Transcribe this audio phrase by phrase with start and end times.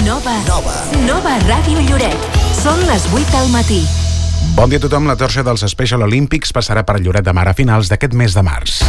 [0.00, 0.32] Nova.
[0.48, 0.72] Nova.
[1.04, 2.16] Nova Ràdio Lloret.
[2.56, 3.82] Són les 8 del matí.
[4.56, 5.04] Bon dia a tothom.
[5.10, 8.46] La torxa dels Special Olympics passarà per Lloret de Mar a finals d'aquest mes de
[8.46, 8.80] març.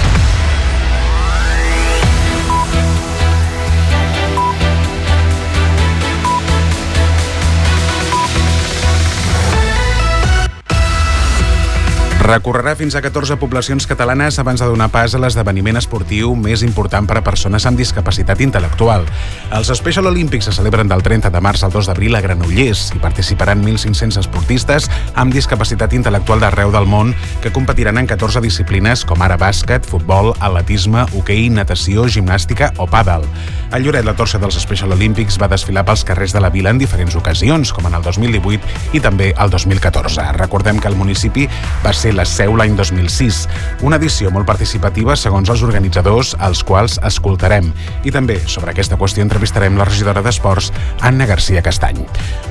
[12.23, 17.03] Recorrerà fins a 14 poblacions catalanes abans de donar pas a l'esdeveniment esportiu més important
[17.03, 19.03] per a persones amb discapacitat intel·lectual.
[19.51, 23.01] Els Special Olympics se celebren del 30 de març al 2 d'abril a Granollers i
[23.03, 24.87] participaran 1.500 esportistes
[25.19, 27.11] amb discapacitat intel·lectual d'arreu del món
[27.43, 33.27] que competiran en 14 disciplines com ara bàsquet, futbol, atletisme, hoquei, natació, gimnàstica o pàdel.
[33.73, 36.79] A Lloret, la torxa dels Special Olympics va desfilar pels carrers de la vila en
[36.79, 40.29] diferents ocasions, com en el 2018 i també el 2014.
[40.37, 41.49] Recordem que el municipi
[41.83, 43.43] va ser la seu l'any 2006.
[43.83, 47.71] Una edició molt participativa segons els organitzadors, als quals escoltarem.
[48.03, 52.03] I també sobre aquesta qüestió entrevistarem la regidora d'Esports, Anna García Castany.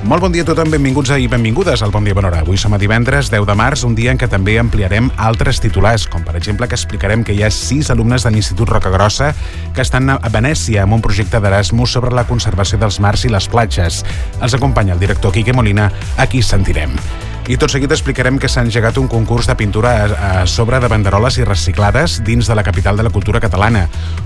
[0.03, 2.43] Molt bon dia a tothom, benvinguts i benvingudes al Bon Dia Bon Hora.
[2.43, 6.07] Avui som a divendres 10 de març, un dia en què també ampliarem altres titulars,
[6.07, 9.33] com per exemple que explicarem que hi ha sis alumnes de l'Institut Rocagrossa
[9.73, 13.49] que estan a Venècia amb un projecte d'Erasmus sobre la conservació dels mars i les
[13.49, 14.03] platges.
[14.41, 16.97] Els acompanya el director Quique Molina, a qui sentirem.
[17.43, 21.35] I tot seguit explicarem que s'ha engegat un concurs de pintura a, sobre de banderoles
[21.41, 23.81] i reciclades dins de la capital de la cultura catalana.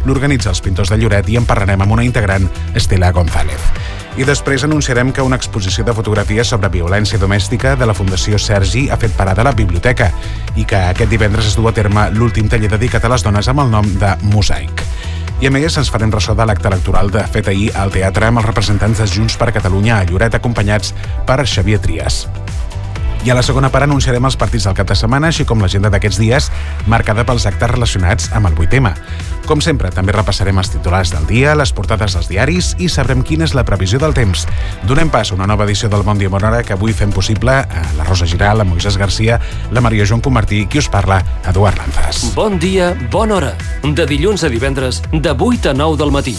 [0.05, 2.45] L'organitza els pintors de Lloret i en parlarem amb una integrant,
[2.77, 3.63] Estela González.
[4.21, 8.85] I després anunciarem que una exposició de fotografies sobre violència domèstica de la Fundació Sergi
[8.93, 10.11] ha fet parada a la biblioteca
[10.55, 13.65] i que aquest divendres es du a terme l'últim taller dedicat a les dones amb
[13.65, 14.85] el nom de Mosaic.
[15.41, 18.43] I a més ens farem ressò de l'acte electoral de fet ahir al teatre amb
[18.43, 20.93] els representants de Junts per Catalunya a Lloret acompanyats
[21.25, 22.27] per Xavier Trias.
[23.25, 25.89] I a la segona part anunciarem els partits del cap de setmana, així com l'agenda
[25.93, 26.51] d'aquests dies,
[26.87, 28.93] marcada pels actes relacionats amb el 8M.
[29.47, 33.47] Com sempre, també repassarem els titulars del dia, les portades dels diaris i sabrem quina
[33.47, 34.43] és la previsió del temps.
[34.87, 37.55] Donem pas a una nova edició del Bon Dia Bon Hora que avui fem possible
[37.63, 39.39] a la Rosa Giral, la Moisés Garcia,
[39.71, 42.33] la Maria Joan Comartí, qui us parla, Eduard Lanzas.
[42.35, 43.55] Bon dia, bona hora.
[43.83, 46.35] De dilluns a divendres, de 8 a 9 del matí.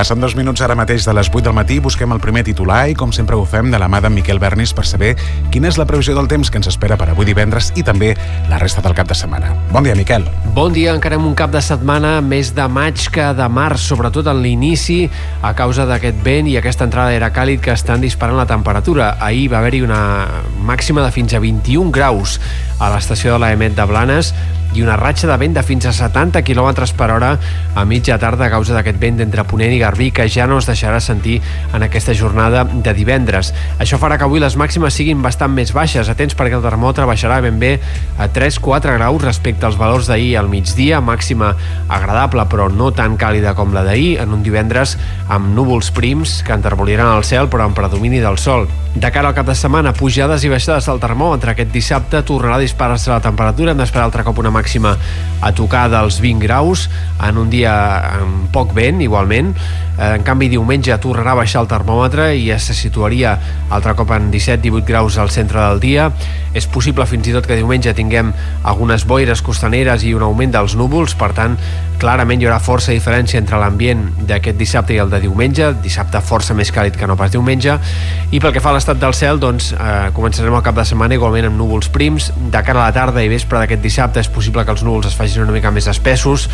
[0.00, 2.94] Passen dos minuts ara mateix de les 8 del matí, busquem el primer titular i
[2.96, 5.10] com sempre ho fem de la mà d'en Miquel Bernis per saber
[5.52, 8.14] quina és la previsió del temps que ens espera per avui divendres i també
[8.48, 9.50] la resta del cap de setmana.
[9.68, 10.24] Bon dia, Miquel.
[10.56, 14.40] Bon dia, encarem un cap de setmana més de maig que de març, sobretot en
[14.40, 15.02] l'inici,
[15.44, 19.18] a causa d'aquest vent i aquesta entrada d'aire càlid que estan disparant la temperatura.
[19.20, 20.00] Ahir va haver-hi una
[20.64, 22.38] màxima de fins a 21 graus
[22.80, 24.32] a l'estació de l'Emet de Blanes
[24.74, 27.30] i una ratxa de vent de fins a 70 km per hora
[27.74, 30.68] a mitja tarda a causa d'aquest vent d'entre Ponent i Garbí que ja no es
[30.68, 31.40] deixarà sentir
[31.74, 33.52] en aquesta jornada de divendres.
[33.82, 36.08] Això farà que avui les màximes siguin bastant més baixes.
[36.08, 37.72] Atents perquè el termòmetre baixarà ben bé
[38.18, 41.54] a 3-4 graus respecte als valors d'ahir al migdia, màxima
[41.88, 44.96] agradable però no tan càlida com la d'ahir, en un divendres
[45.28, 48.68] amb núvols prims que enterboliran el cel però amb predomini del sol.
[48.90, 51.52] De cara al cap de setmana, pujades i baixades del termòmetre.
[51.52, 53.70] Aquest dissabte tornarà a disparar-se la temperatura.
[53.70, 54.96] Hem d'esperar altre cop una màxima
[55.40, 56.88] a tocar dels 20 graus
[57.24, 57.72] en un dia
[58.20, 59.54] amb poc vent, igualment.
[60.00, 63.34] En canvi, diumenge tornarà a baixar el termòmetre i ja se situaria
[63.68, 66.08] altre cop en 17-18 graus al centre del dia.
[66.56, 68.32] És possible fins i tot que diumenge tinguem
[68.64, 71.58] algunes boires costaneres i un augment dels núvols, per tant,
[72.00, 76.56] clarament hi haurà força diferència entre l'ambient d'aquest dissabte i el de diumenge, dissabte força
[76.56, 77.76] més càlid que no pas diumenge,
[78.32, 81.14] i pel que fa a l'estat del cel, doncs eh, començarem el cap de setmana
[81.14, 84.49] igualment amb núvols prims, de cara a la tarda i vespre d'aquest dissabte és possible
[84.52, 86.48] que els núvols es facin una mica més espessos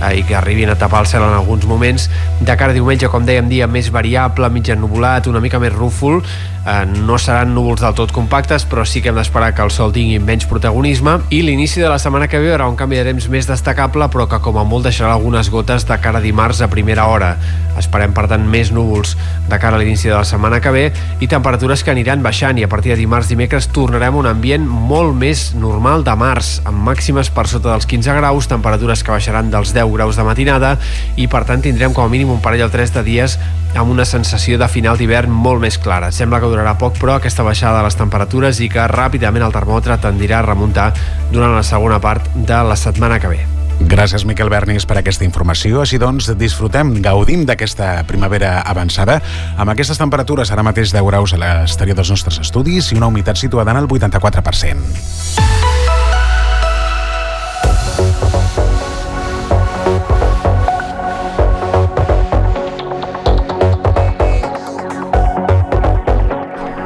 [0.00, 2.08] eh, i que arribin a tapar el cel en alguns moments,
[2.40, 6.22] de cara a diumenge, com dèiem, dia més variable, mig ennubulat, una mica més rúfol,
[6.66, 9.92] eh, no seran núvols del tot compactes, però sí que hem d'esperar que el sol
[9.94, 13.28] tingui menys protagonisme, i l'inici de la setmana que ve haurà un canvi de temps
[13.32, 16.70] més destacable, però que com a molt deixarà algunes gotes de cara a dimarts a
[16.72, 17.34] primera hora.
[17.80, 19.14] Esperem, per tant, més núvols
[19.48, 20.84] de cara a l'inici de la setmana que ve
[21.20, 24.66] i temperatures que aniran baixant i a partir de dimarts dimecres tornarem a un ambient
[24.66, 29.50] molt més normal de març, amb màximes per sota dels 15 graus, temperatures que baixaran
[29.52, 30.76] dels 10 graus de matinada
[31.16, 33.38] i per tant tindrem com a mínim un parell o tres de dies
[33.78, 36.10] amb una sensació de final d'hivern molt més clara.
[36.12, 39.98] Sembla que durarà poc, però, aquesta baixada de les temperatures i que ràpidament el termòmetre
[40.02, 40.90] tendirà a remuntar
[41.30, 43.40] durant la segona part de la setmana que ve.
[43.80, 45.80] Gràcies, Miquel Bernis, per aquesta informació.
[45.80, 49.22] Així doncs, disfrutem, gaudim d'aquesta primavera avançada
[49.56, 53.40] amb aquestes temperatures ara mateix 10 graus a l'exterior dels nostres estudis i una humitat
[53.40, 55.89] situada en el 84%.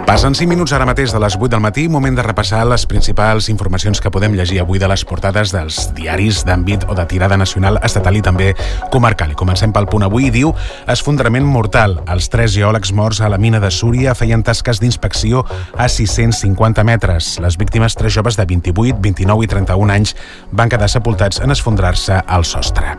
[0.04, 3.46] Passen 5 minuts ara mateix de les 8 del matí, moment de repassar les principals
[3.48, 7.78] informacions que podem llegir avui de les portades dels diaris d'àmbit o de tirada nacional,
[7.82, 8.50] estatal i també
[8.92, 9.32] comarcal.
[9.32, 10.52] I comencem pel punt avui, diu
[10.92, 11.96] esfondrament mortal.
[12.12, 17.38] Els tres geòlegs morts a la mina de Súria feien tasques d'inspecció a 650 metres.
[17.40, 20.12] Les víctimes, tres joves de 28, 29 i 31 anys,
[20.52, 22.98] van quedar sepultats en esfondrar-se al sostre.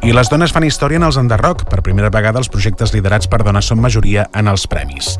[0.00, 1.66] I les dones fan història en els enderroc.
[1.68, 5.18] Per primera vegada els projectes liderats per dones són majoria en els premis.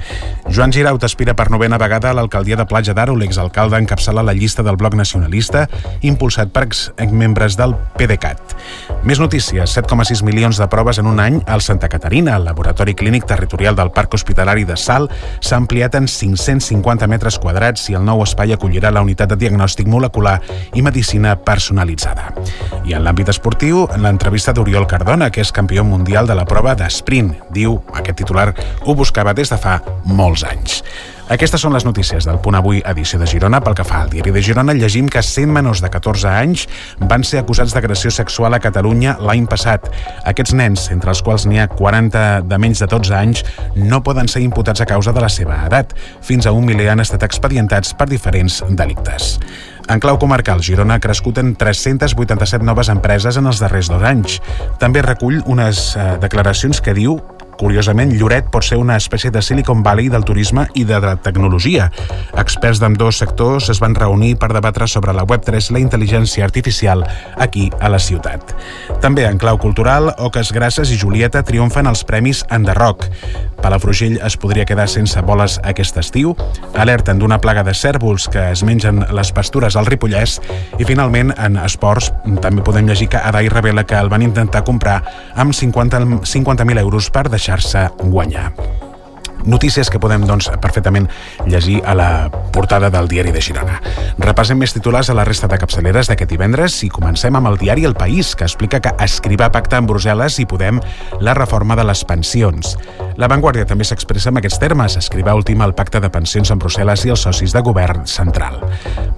[0.49, 3.17] Joan Giraut aspira per novena vegada a l'alcaldia de Platja d'Aro.
[3.19, 5.65] L'exalcalde encapçala la llista del bloc nacionalista
[6.07, 6.69] impulsat per
[7.11, 8.55] membres del PDeCAT.
[9.03, 9.75] Més notícies.
[9.75, 12.37] 7,6 milions de proves en un any al Santa Caterina.
[12.37, 15.11] El laboratori clínic territorial del Parc Hospitalari de Sal
[15.41, 19.91] s'ha ampliat en 550 metres quadrats i el nou espai acollirà la unitat de diagnòstic
[19.91, 20.39] molecular
[20.79, 22.31] i medicina personalitzada.
[22.87, 26.79] I en l'àmbit esportiu, en l'entrevista d'Oriol Cardona, que és campió mundial de la prova
[26.79, 28.53] d'esprint, diu, aquest titular
[28.87, 30.85] ho buscava des de fa molts anys.
[31.29, 33.59] Aquestes són les notícies del Punt Avui, edició de Girona.
[33.61, 36.63] Pel que fa al diari de Girona, llegim que 100 menors de 14 anys
[37.11, 39.91] van ser acusats d'agressió sexual a Catalunya l'any passat.
[40.25, 43.45] Aquests nens, entre els quals n'hi ha 40 de menys de 12 anys,
[43.77, 45.93] no poden ser imputats a causa de la seva edat.
[46.25, 49.35] Fins a un miler han estat expedientats per diferents delictes.
[49.93, 54.41] En clau comarcal, Girona ha crescut en 387 noves empreses en els darrers dos anys.
[54.81, 57.21] També recull unes eh, declaracions que diu
[57.59, 61.89] Curiosament, Lloret pot ser una espècie de Silicon Valley del turisme i de la tecnologia.
[62.39, 67.03] Experts d'ambdós sectors es van reunir per debatre sobre la Web3 i la intel·ligència artificial
[67.37, 68.55] aquí a la ciutat.
[69.03, 73.09] També en clau cultural, Oques Grasses i Julieta triomfen els premis Enderroc.
[73.63, 76.37] Palafrugell es podria quedar sense boles aquest estiu,
[76.79, 80.39] alerten d'una plaga de cèrvols que es mengen les pastures al Ripollès
[80.79, 82.13] i finalment en esports
[82.43, 85.01] també podem llegir que Adai revela que el van intentar comprar
[85.35, 88.53] amb 50.000 50 euros per deixar deixar-se guanyar.
[89.45, 91.09] Notícies que podem, doncs, perfectament
[91.47, 92.11] llegir a la
[92.53, 93.79] portada del diari de Girona.
[94.19, 97.87] Repassem més titulars a la resta de capçaleres d'aquest divendres i comencem amb el diari
[97.89, 100.81] El País, que explica que escriva pacte amb Brussel·les i Podem
[101.21, 102.77] la reforma de les pensions.
[103.19, 104.95] La Vanguardia també s'expressa en aquests termes.
[104.99, 108.61] Escriva última el pacte de pensions amb Brussel·les i els socis de govern central.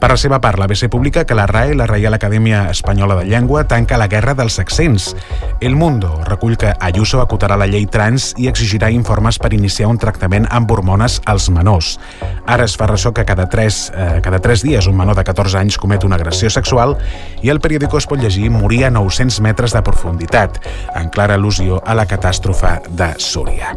[0.00, 3.67] Per la seva part, l'ABC publica que la RAE, la Reial Acadèmia Espanyola de Llengua,
[3.69, 5.14] tanca la guerra dels accents.
[5.61, 9.99] El Mundo recull que Ayuso acotarà la llei trans i exigirà informes per iniciar un
[10.00, 10.09] tractament
[10.50, 11.98] amb hormones als menors.
[12.46, 15.58] Ara es fa ressò que cada 3, eh, cada 3 dies un menor de 14
[15.58, 16.96] anys comet una agressió sexual
[17.42, 20.60] i el periòdico es pot llegir morir a 900 metres de profunditat,
[20.94, 23.76] en clara al·lusió a la catàstrofe de Súria.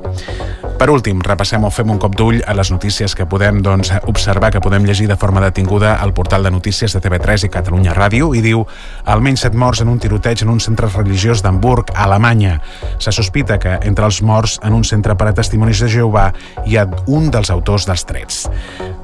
[0.84, 4.50] Per últim, repassem o fem un cop d'ull a les notícies que podem doncs, observar,
[4.52, 8.34] que podem llegir de forma detinguda al portal de notícies de TV3 i Catalunya Ràdio
[8.36, 8.66] i diu
[9.08, 12.58] almenys set morts en un tiroteig en un centre religiós d'Hamburg, Alemanya.
[13.00, 16.34] Se sospita que entre els morts en un centre per a testimonis de Jehovà
[16.68, 18.44] hi ha un dels autors dels trets.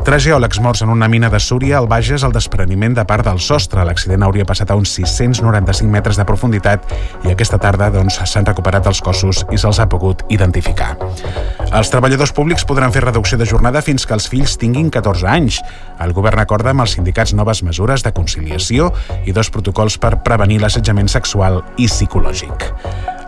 [0.03, 3.39] Tres geòlegs morts en una mina de Súria al Bages el despreniment de part del
[3.39, 3.87] sostre.
[3.87, 6.91] L'accident hauria passat a uns 695 metres de profunditat
[7.23, 10.97] i aquesta tarda doncs, s'han doncs, recuperat els cossos i se'ls ha pogut identificar.
[11.69, 15.60] Els treballadors públics podran fer reducció de jornada fins que els fills tinguin 14 anys.
[16.01, 18.89] El govern acorda amb els sindicats noves mesures de conciliació
[19.30, 22.71] i dos protocols per prevenir l'assetjament sexual i psicològic.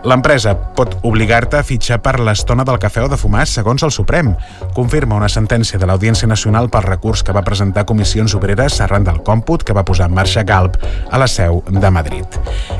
[0.02, 4.32] L'empresa pot obligar-te a fitxar per l'estona del cafè o de fumar segons el Suprem.
[4.74, 9.20] Confirma una sentència de l'Audiència Nacional pel recurs que va presentar Comissions Obreres arran del
[9.22, 12.26] còmput que va posar en marxa Galp a la seu de Madrid.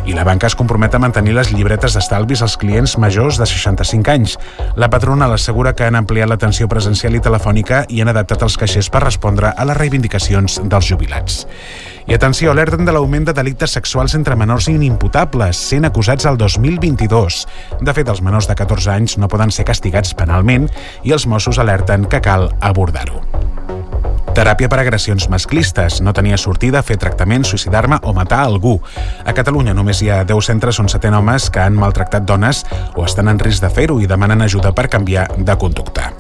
[0.04, 4.10] I la banca es compromet a mantenir les llibretes d'estalvis als clients majors de 65
[4.10, 4.36] anys.
[4.74, 8.90] La patrona l'assegura que han ampliat l'atenció presencial i telefònica i han adaptat els caixers
[8.90, 11.44] per respondre a les reivindicacions dels jubilats.
[12.06, 17.42] I atenció, alerten de l'augment de delictes sexuals entre menors inimputables, sent acusats el 2022.
[17.80, 20.66] De fet, els menors de 14 anys no poden ser castigats penalment
[21.06, 23.22] i els Mossos alerten que cal abordar-ho.
[24.32, 26.00] Teràpia per agressions masclistes.
[26.00, 28.78] No tenia sortida fer tractament, suïcidar-me o matar algú.
[29.28, 32.64] A Catalunya només hi ha 10 centres on s'atén homes que han maltractat dones
[32.96, 36.10] o estan en risc de fer-ho i demanen ajuda per canviar de conducta.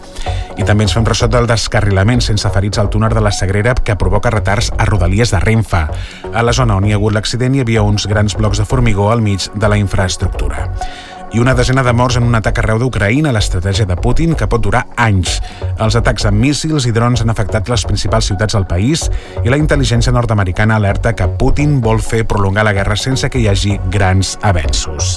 [0.56, 3.96] I també ens fem ressò del descarrilament sense ferits al túnel de la Sagrera que
[3.96, 5.86] provoca retards a Rodalies de Renfa.
[6.32, 9.10] A la zona on hi ha hagut l'accident hi havia uns grans blocs de formigó
[9.12, 10.68] al mig de la infraestructura
[11.32, 14.60] i una desena de morts en un atac arreu d'Ucraïna, l'estratègia de Putin, que pot
[14.60, 15.38] durar anys.
[15.80, 19.06] Els atacs amb míssils i drons han afectat les principals ciutats del país
[19.40, 23.48] i la intel·ligència nord-americana alerta que Putin vol fer prolongar la guerra sense que hi
[23.48, 25.14] hagi grans avenços.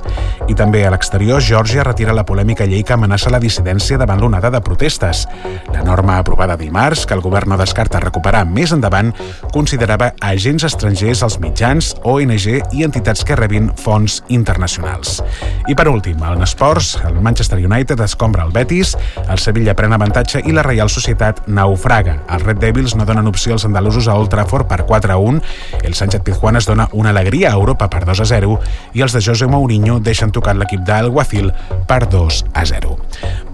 [0.48, 4.54] I també a l'exterior, Geòrgia retira la polèmica llei que amenaça la dissidència davant l'onada
[4.54, 5.26] de protestes.
[5.74, 9.12] La norma aprovada dimarts, que el govern no descarta recuperar més endavant,
[9.52, 15.20] considerava agents estrangers als mitjans, ONG i entitats que rebin fons internacionals.
[15.68, 18.96] I per últim, últim, en esports, el Manchester United escombra el Betis,
[19.30, 22.20] el Sevilla pren avantatge i la Real Societat naufraga.
[22.30, 25.42] Els Red Devils no donen opció als andalusos a Old Trafford per 4 a 1,
[25.84, 28.60] el Sánchez Pizjuán es dona una alegria a Europa per 2 a 0
[28.94, 31.52] i els de José Mourinho deixen tocat l'equip d'Alguacil
[31.88, 32.98] per 2 a 0.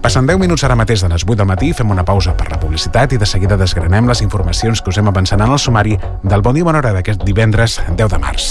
[0.02, 2.60] Passen 10 minuts ara mateix de les 8 del matí, fem una pausa per la
[2.60, 6.42] publicitat i de seguida desgranem les informacions que us hem avançat en el sumari del
[6.42, 8.50] Bon Dia Bona Hora d'aquest divendres 10 de març.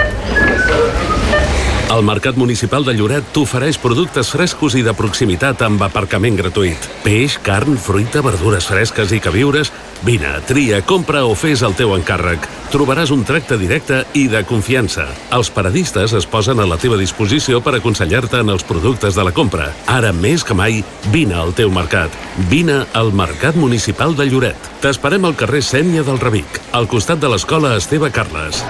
[1.91, 6.85] El Mercat Municipal de Lloret t'ofereix productes frescos i de proximitat amb aparcament gratuït.
[7.03, 9.73] Peix, carn, fruita, verdures fresques i queviures...
[10.01, 12.47] Vine, tria, compra o fes el teu encàrrec.
[12.73, 15.03] Trobaràs un tracte directe i de confiança.
[15.35, 19.35] Els paradistes es posen a la teva disposició per aconsellar-te en els productes de la
[19.35, 19.67] compra.
[19.91, 20.79] Ara més que mai,
[21.13, 22.15] vine al teu mercat.
[22.49, 24.71] Vine al Mercat Municipal de Lloret.
[24.81, 28.63] T'esperem al carrer Sènia del Revic, al costat de l'escola Esteve Carles.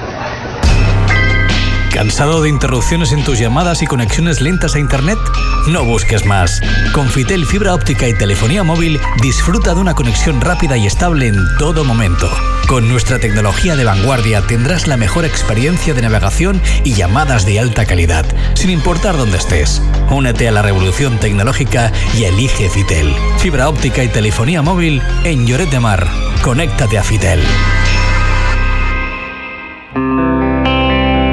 [1.93, 5.19] ¿Cansado de interrupciones en tus llamadas y conexiones lentas a Internet?
[5.67, 6.61] No busques más.
[6.93, 11.37] Con Fitel Fibra Óptica y Telefonía Móvil, disfruta de una conexión rápida y estable en
[11.59, 12.29] todo momento.
[12.67, 17.85] Con nuestra tecnología de vanguardia tendrás la mejor experiencia de navegación y llamadas de alta
[17.85, 19.81] calidad, sin importar dónde estés.
[20.09, 23.13] Únete a la revolución tecnológica y elige Fitel.
[23.37, 26.07] Fibra óptica y telefonía móvil en Lloret de Mar.
[26.41, 27.41] Conéctate a Fitel.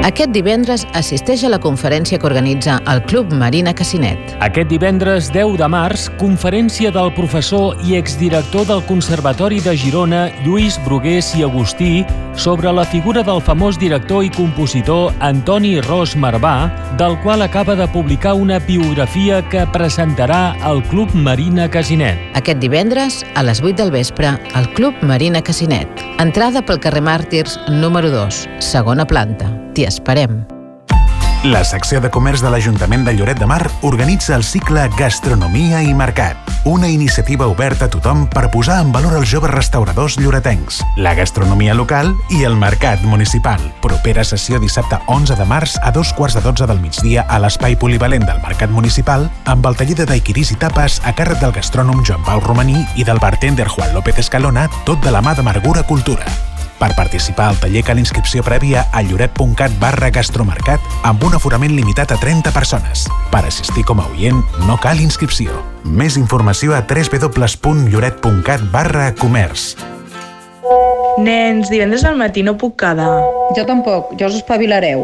[0.09, 4.31] Aquest divendres assisteix a la conferència que organitza el Club Marina Casinet.
[4.41, 10.79] Aquest divendres 10 de març, conferència del professor i exdirector del Conservatori de Girona, Lluís
[10.87, 11.91] Brugués i Agustí,
[12.33, 17.85] sobre la figura del famós director i compositor Antoni Ros Marvà, del qual acaba de
[17.93, 22.17] publicar una biografia que presentarà al Club Marina Casinet.
[22.33, 26.05] Aquest divendres, a les 8 del vespre, al Club Marina Casinet.
[26.17, 29.68] Entrada pel carrer Màrtirs número 2, segona planta.
[29.79, 30.41] T'hi esperem.
[31.47, 35.93] La secció de comerç de l'Ajuntament de Lloret de Mar organitza el cicle Gastronomia i
[35.95, 41.13] Mercat, una iniciativa oberta a tothom per posar en valor els joves restauradors lloretencs, la
[41.15, 43.63] gastronomia local i el mercat municipal.
[43.79, 47.79] Propera sessió dissabte 11 de març a dos quarts de 12 del migdia a l'espai
[47.79, 52.03] polivalent del Mercat Municipal amb el taller de daiquiris i tapes a càrrec del gastrònom
[52.03, 56.27] Joan Pau Romaní i del bartender Juan López Escalona, tot de la mà d'Amargura Cultura.
[56.79, 62.13] Per participar al taller cal inscripció prèvia a lloret.cat barra gastromercat amb un aforament limitat
[62.15, 63.05] a 30 persones.
[63.33, 65.51] Per assistir com a oient no cal inscripció.
[65.83, 69.75] Més informació a www.lloret.cat barra comerç.
[71.19, 73.11] Nens, divendres al matí no puc quedar.
[73.57, 75.03] Jo tampoc, ja us espavilareu.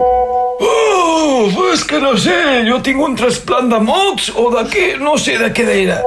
[1.06, 2.36] Oh, és que no sé,
[2.66, 6.00] jo tinc un trasplant de mocs o de què, no sé de què era.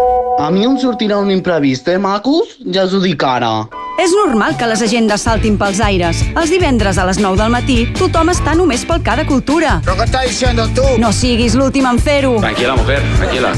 [0.43, 2.57] A mi em sortirà un imprevist, eh, macos?
[2.75, 3.69] Ja us ho dic ara.
[4.03, 6.25] És normal que les agendes saltin pels aires.
[6.35, 9.81] Els divendres a les 9 del matí, tothom està només pel cada cultura.
[9.85, 10.87] ¿Pero qué estás diciendo tú?
[10.99, 12.37] No siguis l'últim en fer-ho.
[12.41, 13.55] Tranquila, mujer, tranquila.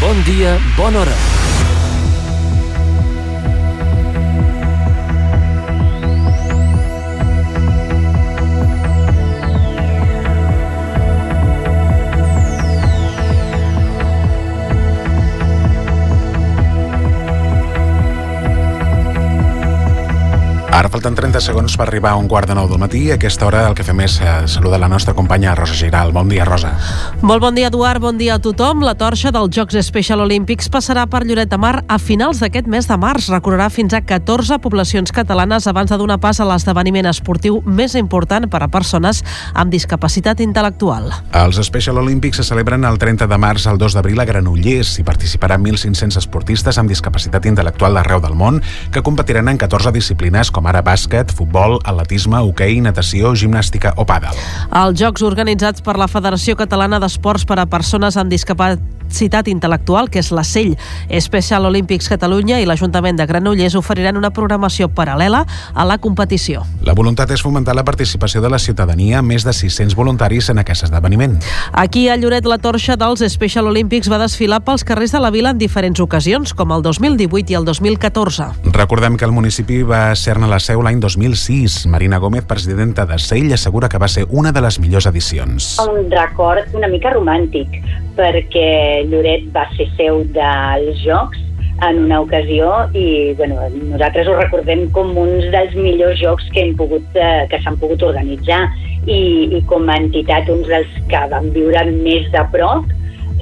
[0.00, 1.35] Bon dia, bona hora.
[20.76, 23.06] Ara falten 30 segons per arribar a un quart de nou del matí.
[23.08, 26.10] A aquesta hora el que fem és eh, saludar la nostra companya Rosa Giral.
[26.12, 26.74] Bon dia, Rosa.
[27.22, 28.02] Molt bon dia, Eduard.
[28.04, 28.82] Bon dia a tothom.
[28.84, 32.84] La torxa dels Jocs Special Olímpics passarà per Lloret de Mar a finals d'aquest mes
[32.90, 33.30] de març.
[33.32, 38.44] Recorrerà fins a 14 poblacions catalanes abans de donar pas a l'esdeveniment esportiu més important
[38.44, 39.22] per a persones
[39.54, 41.08] amb discapacitat intel·lectual.
[41.40, 44.98] Els Special Olímpics se celebren el 30 de març al 2 d'abril a Granollers.
[45.00, 48.60] Hi participaran 1.500 esportistes amb discapacitat intel·lectual d'arreu del món
[48.92, 54.36] que competiran en 14 disciplines com ara bàsquet, futbol, atletisme, hoquei, natació, gimnàstica o pàdel.
[54.82, 60.20] Els Jocs organitzats per la Federació Catalana d'Esports per a Persones amb Discapacitat Intel·lectual, que
[60.20, 60.76] és la CELL,
[61.20, 65.44] Special Olympics Catalunya i l'Ajuntament de Granollers oferiran una programació paral·lela
[65.74, 66.64] a la competició.
[66.86, 70.60] La voluntat és fomentar la participació de la ciutadania amb més de 600 voluntaris en
[70.62, 71.38] aquest esdeveniment.
[71.72, 75.54] Aquí a Lloret la torxa dels Special Olympics va desfilar pels carrers de la vila
[75.54, 78.50] en diferents ocasions, com el 2018 i el 2014.
[78.72, 81.86] Recordem que el municipi va ser-ne la seu l'any 2006.
[81.92, 85.76] Marina Gómez, presidenta de CEIL, assegura que va ser una de les millors edicions.
[85.86, 87.80] Un record una mica romàntic,
[88.16, 91.42] perquè Lloret va ser seu dels Jocs
[91.84, 93.60] en una ocasió i bueno,
[93.92, 98.02] nosaltres ho recordem com uns dels millors jocs que, hem pogut, eh, que s'han pogut
[98.06, 98.62] organitzar
[99.04, 99.18] i,
[99.58, 102.88] i com a entitat uns dels que vam viure més de prop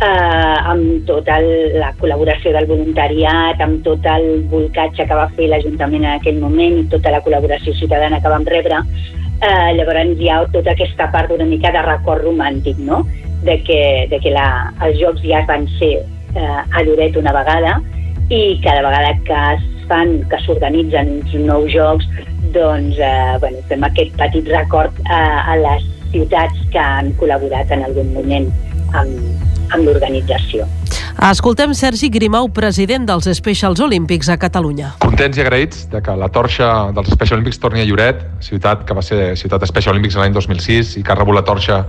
[0.02, 1.38] eh, amb tota
[1.78, 6.80] la col·laboració del voluntariat, amb tot el volcatge que va fer l'Ajuntament en aquell moment
[6.80, 8.82] i tota la col·laboració ciutadana que vam rebre,
[9.40, 13.04] eh, llavors hi ha tota aquesta part una mica de record romàntic, no?
[13.44, 14.48] De que, de que la,
[14.86, 17.78] els jocs ja van ser eh, a Lloret una vegada
[18.32, 22.06] i cada vegada que es fan, que s'organitzen uns nous jocs,
[22.54, 25.84] doncs eh, bueno, fem aquest petit record eh, a les
[26.14, 28.48] ciutats que han col·laborat en algun moment
[28.94, 30.66] amb, amb l'organització.
[31.24, 34.90] Escoltem Sergi Grimau, president dels Specials Olímpics a Catalunya.
[35.00, 38.96] Contents i agraïts de que la torxa dels Special Olímpics torni a Lloret, ciutat que
[38.96, 41.84] va ser ciutat Special Olímpics l'any 2006 i que ha rebut la torxa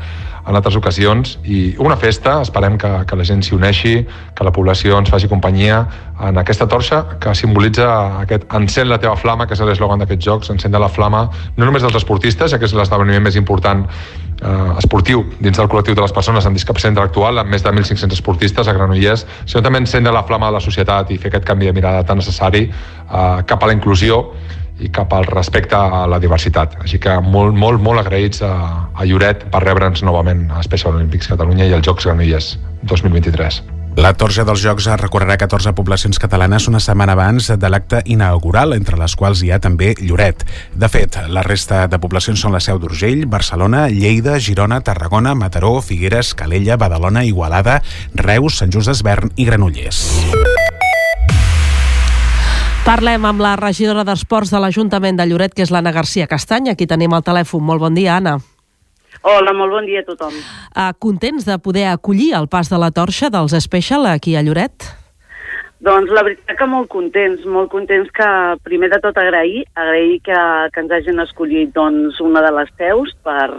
[0.45, 3.95] en altres ocasions i una festa, esperem que, que la gent s'hi uneixi,
[4.35, 5.81] que la població ens faci companyia
[6.25, 7.87] en aquesta torxa que simbolitza
[8.21, 11.25] aquest encén la teva flama, que és l'eslògan d'aquests jocs, encén la flama
[11.57, 15.95] no només dels esportistes, ja que és l'esdeveniment més important eh, esportiu dins del col·lectiu
[15.97, 19.81] de les persones amb discapacitat intel·lectual, amb més de 1.500 esportistes a Granollers, sinó també
[19.81, 23.41] encendre la flama de la societat i fer aquest canvi de mirada tan necessari eh,
[23.47, 24.21] cap a la inclusió
[24.79, 26.75] i cap al respecte a la diversitat.
[26.84, 28.55] Així que molt, molt, molt agraïts a,
[28.94, 33.63] a Lloret per rebre'ns novament a Special Olympics Catalunya i als Jocs Granollers 2023.
[33.96, 38.99] La torja dels Jocs recorrerà 14 poblacions catalanes una setmana abans de l'acte inaugural, entre
[38.99, 40.43] les quals hi ha també Lloret.
[40.76, 45.78] De fet, la resta de poblacions són la Seu d'Urgell, Barcelona, Lleida, Girona, Tarragona, Mataró,
[45.80, 47.80] Figueres, Calella, Badalona, Igualada,
[48.19, 50.04] Reus, Sant Just d'Esvern i Granollers.
[52.86, 56.67] Parlem amb la regidora d'Esports de l'Ajuntament de Lloret, que és l'Anna Garcia Castany.
[56.69, 57.63] Aquí tenim el telèfon.
[57.65, 58.36] Molt bon dia, Anna.
[59.26, 60.36] Hola, molt bon dia a tothom.
[60.69, 64.86] Uh, contents de poder acollir el pas de la torxa dels Special aquí a Lloret?
[65.82, 68.30] Doncs la veritat que molt contents, molt contents que
[68.69, 70.38] primer de tot agrair, agrair que,
[70.69, 73.50] que ens hagin escollit doncs, una de les seus per,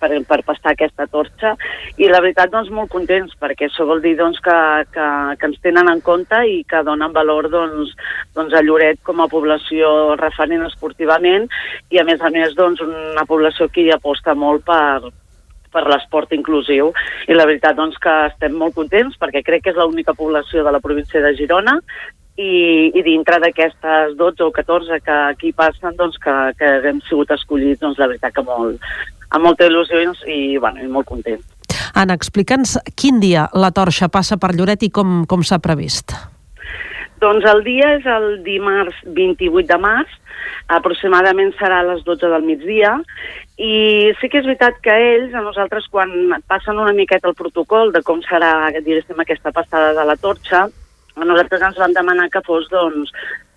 [0.00, 1.54] per, per passar aquesta torxa.
[1.98, 4.58] I la veritat doncs molt contents perquè això vol dir doncs que,
[4.94, 5.06] que,
[5.38, 7.94] que ens tenen en compte i que donen valor doncs,
[8.36, 11.48] doncs a Lloret com a població referent esportivament.
[11.90, 15.10] I a més a més doncs una població que hi aposta molt per,
[15.72, 16.92] per l'esport inclusiu.
[17.28, 20.72] I la veritat doncs que estem molt contents perquè crec que és l'única població de
[20.74, 21.78] la província de Girona.
[22.38, 27.32] I, i dintre d'aquestes 12 o 14 que aquí passen, doncs que, que hem sigut
[27.34, 28.78] escollits, doncs la veritat que molt,
[29.30, 31.42] amb molta il·lusió i, bueno, i molt content.
[31.94, 36.14] Anna, explica'ns quin dia la torxa passa per Lloret i com, com s'ha previst.
[37.18, 40.10] Doncs el dia és el dimarts 28 de març,
[40.70, 42.92] aproximadament serà a les 12 del migdia,
[43.58, 46.12] i sí que és veritat que ells, a nosaltres, quan
[46.46, 50.68] passen una miqueta el protocol de com serà, diguéssim, aquesta passada de la torxa,
[51.18, 53.10] a nosaltres ens van demanar que fos, doncs,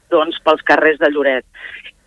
[0.09, 1.45] doncs pels carrers de Lloret.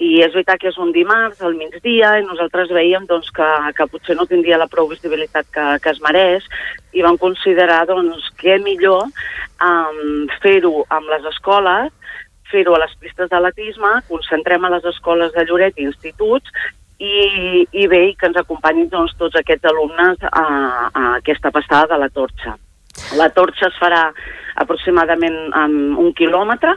[0.03, 3.87] I és veritat que és un dimarts, al migdia, i nosaltres veiem doncs, que, que
[3.93, 6.47] potser no tindria la prou visibilitat que, que es mereix,
[6.93, 11.93] i vam considerar doncs, que millor um, fer-ho amb les escoles,
[12.51, 16.51] fer-ho a les pistes d'atletisme, concentrem a les escoles de Lloret i instituts,
[16.99, 20.45] i, i bé, i que ens acompanyin doncs, tots aquests alumnes a,
[20.91, 22.59] a aquesta passada de la torxa.
[23.19, 24.09] La torxa es farà
[24.63, 26.77] aproximadament amb un quilòmetre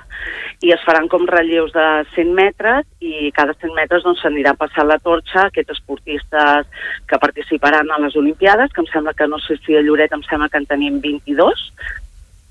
[0.65, 4.89] i es faran com relleus de 100 metres i cada 100 metres doncs, s'anirà passant
[4.89, 9.39] la torxa a aquests esportistes que participaran a les Olimpiades, que em sembla que no
[9.45, 11.67] sé si a Lloret em sembla que en tenim 22,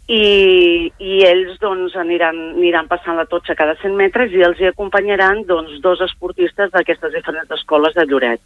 [0.07, 4.71] i, i ells doncs, aniran, aniran passant la torxa cada 100 metres i els hi
[4.71, 8.43] acompanyaran doncs, dos esportistes d'aquestes diferents escoles de Lloret.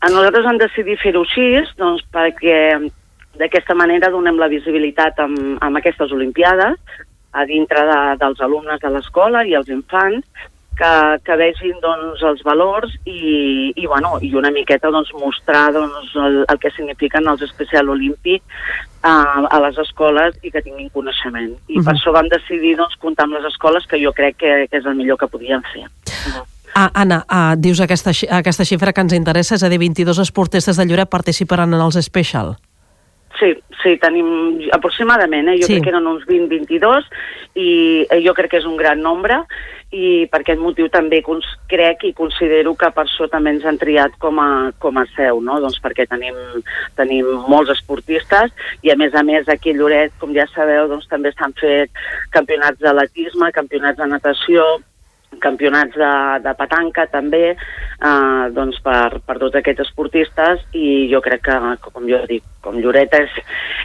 [0.00, 2.56] A nosaltres hem decidit fer-ho així doncs, perquè
[3.38, 6.76] D'aquesta manera donem la visibilitat amb, amb aquestes Olimpiades
[7.32, 10.26] a dintre de, dels alumnes de l'escola i els infants
[10.80, 10.92] que,
[11.24, 16.40] que vegin doncs, els valors i, i, bueno, i una miqueta doncs, mostrar doncs, el,
[16.48, 18.44] el que signifiquen els especial olímpics
[19.02, 19.14] a,
[19.44, 21.52] a les escoles i que tinguin coneixement.
[21.68, 21.84] I uh -huh.
[21.84, 24.86] per això vam decidir doncs, comptar amb les escoles que jo crec que, que és
[24.86, 25.86] el millor que podíem fer.
[26.74, 30.76] Ah, Anna, ah, dius aquesta, aquesta xifra que ens interessa, és a dir, 22 esportistes
[30.76, 32.56] de Lloret participaran en els Special.
[33.40, 34.26] Sí, sí, tenim
[34.76, 35.58] aproximadament, eh?
[35.60, 35.74] jo Sí.
[35.74, 37.06] crec que eren uns 20-22
[37.56, 39.38] i eh, jo crec que és un gran nombre
[39.90, 41.22] i per aquest motiu també
[41.70, 45.40] crec i considero que per això també ens han triat com a, com a seu,
[45.40, 45.58] no?
[45.58, 46.36] doncs perquè tenim,
[46.96, 51.08] tenim molts esportistes i a més a més aquí a Lloret, com ja sabeu, doncs
[51.08, 51.90] també s'han fet
[52.30, 54.80] campionats d'atletisme, campionats de natació,
[55.42, 56.12] campionats de,
[56.44, 61.58] de petanca també eh, doncs per, per tots aquests esportistes i jo crec que,
[61.90, 63.36] com jo dic, com Lloret és,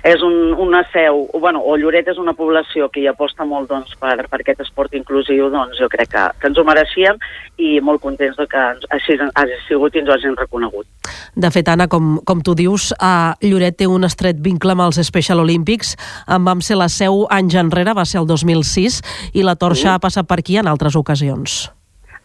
[0.03, 3.69] és un, una seu, o, bueno, o Lloret és una població que hi aposta molt
[3.71, 7.19] doncs, per, per aquest esport inclusiu, doncs jo crec que, que ens ho mereixíem
[7.57, 10.87] i molt contents de que ens, així hagi sigut i ens ho hagin reconegut.
[11.35, 14.99] De fet, Anna, com, com tu dius, a Lloret té un estret vincle amb els
[15.07, 15.95] Special Olympics.
[16.31, 19.01] En vam ser la seu anys enrere, va ser el 2006,
[19.33, 19.95] i la torxa Mhm.
[19.95, 21.44] ha passat per aquí en altres ocasions.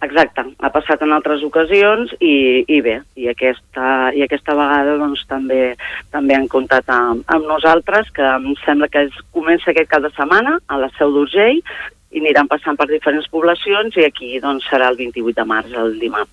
[0.01, 5.27] Exacte, ha passat en altres ocasions i, i bé, i aquesta, i aquesta vegada doncs,
[5.29, 5.75] també
[6.09, 10.13] també han comptat amb, amb nosaltres, que em sembla que es comença aquest cap de
[10.17, 14.89] setmana a la Seu d'Urgell i aniran passant per diferents poblacions i aquí doncs, serà
[14.89, 16.33] el 28 de març, el dimarts.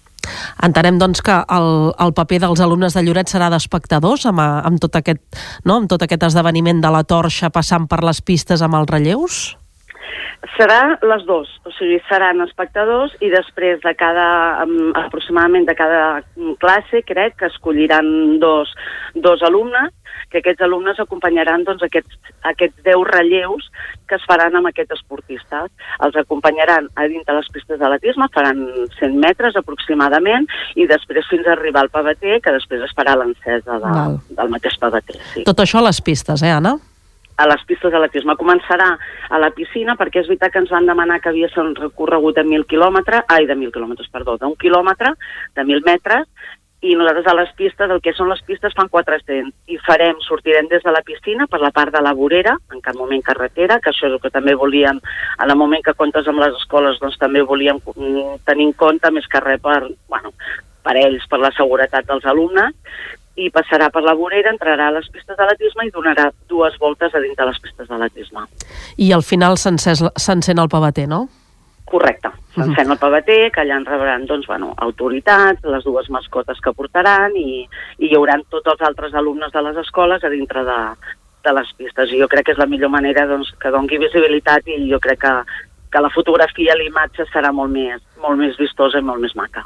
[0.63, 1.69] Entenem, doncs, que el,
[2.03, 5.23] el paper dels alumnes de Lloret serà d'espectadors amb, amb, tot aquest,
[5.67, 5.81] no?
[5.81, 9.57] amb tot aquest esdeveniment de la torxa passant per les pistes amb els relleus?
[10.53, 14.27] Serà les dos, o sigui, seran espectadors i després de cada,
[15.01, 18.69] aproximadament de cada mm, classe, crec que escolliran dos,
[19.15, 19.89] dos alumnes,
[20.29, 22.19] que aquests alumnes acompanyaran doncs, aquests,
[22.51, 23.69] aquests 10 relleus
[24.07, 25.71] que es faran amb aquests esportistes.
[26.05, 28.61] Els acompanyaran a dintre les pistes d'atletisme, faran
[28.99, 33.79] 100 metres aproximadament, i després fins a arribar al pavater, que després es farà l'encesa
[33.81, 34.19] de, Val.
[34.37, 35.17] del mateix pavater.
[35.33, 36.77] Sí Tot això a les pistes, eh, Anna?
[37.37, 38.35] A les pistes d'atletisme.
[38.39, 38.91] Començarà
[39.29, 42.43] a la piscina, perquè és veritat que ens van demanar que havia un recorregut de
[42.43, 45.13] 1.000 quilòmetres, ai, de 1.000 quilòmetres, perdó, d'un quilòmetre,
[45.55, 46.25] de 1.000 metres,
[46.81, 49.49] i nosaltres a les pistes, el que són les pistes, fan 400.
[49.73, 52.97] I farem, sortirem des de la piscina per la part de la vorera, en cap
[52.97, 56.43] moment carretera, que això és el que també volíem, en el moment que comptes amb
[56.43, 60.33] les escoles, doncs també volíem mm, tenir en compte més que res per, bueno,
[60.85, 62.77] per ells, per la seguretat dels alumnes,
[63.37, 67.21] i passarà per la vorera, entrarà a les pistes d'atletisme i donarà dues voltes a
[67.21, 68.45] dintre de les pistes d'atletisme.
[68.97, 71.27] I al final s'encén el pavater, no?
[71.87, 72.33] Correcte.
[72.55, 77.37] S'encén el pavater, que allà en rebran doncs, bueno, autoritats, les dues mascotes que portaran
[77.37, 77.61] i,
[78.01, 80.79] i hi haurà tots els altres alumnes de les escoles a dintre de,
[81.45, 82.11] de les pistes.
[82.11, 85.21] I jo crec que és la millor manera doncs, que dongui visibilitat i jo crec
[85.23, 85.33] que,
[85.93, 89.63] que la fotografia, l'imatge serà molt més, molt més vistosa i molt més maca.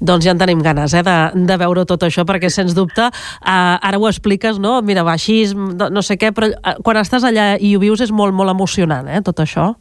[0.00, 1.16] Doncs ja en tenim ganes eh, de,
[1.48, 4.78] de veure tot això, perquè sens dubte, eh, ara ho expliques, no?
[4.84, 8.12] Mira, va així, no, sé què, però eh, quan estàs allà i ho vius és
[8.12, 9.72] molt, molt emocionant, eh, tot això.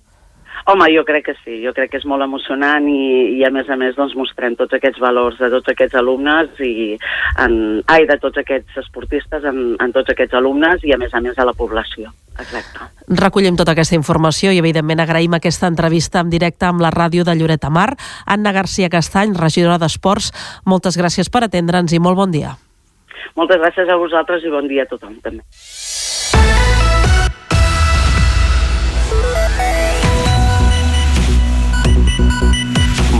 [0.65, 3.67] Home, jo crec que sí, jo crec que és molt emocionant i, i a més
[3.69, 6.95] a més doncs, mostrem tots aquests valors de tots aquests alumnes i
[7.43, 11.21] en, ai, de tots aquests esportistes en, en tots aquests alumnes i a més a
[11.21, 12.09] més a la població.
[12.41, 12.89] Exacte.
[13.21, 17.37] Recollim tota aquesta informació i, evidentment, agraïm aquesta entrevista en directe amb la ràdio de
[17.37, 17.91] Lloret de Mar.
[18.25, 20.33] Anna Garcia Castany, regidora d'Esports,
[20.65, 22.57] moltes gràcies per atendre'ns i molt bon dia.
[23.37, 25.45] Moltes gràcies a vosaltres i bon dia a tothom també.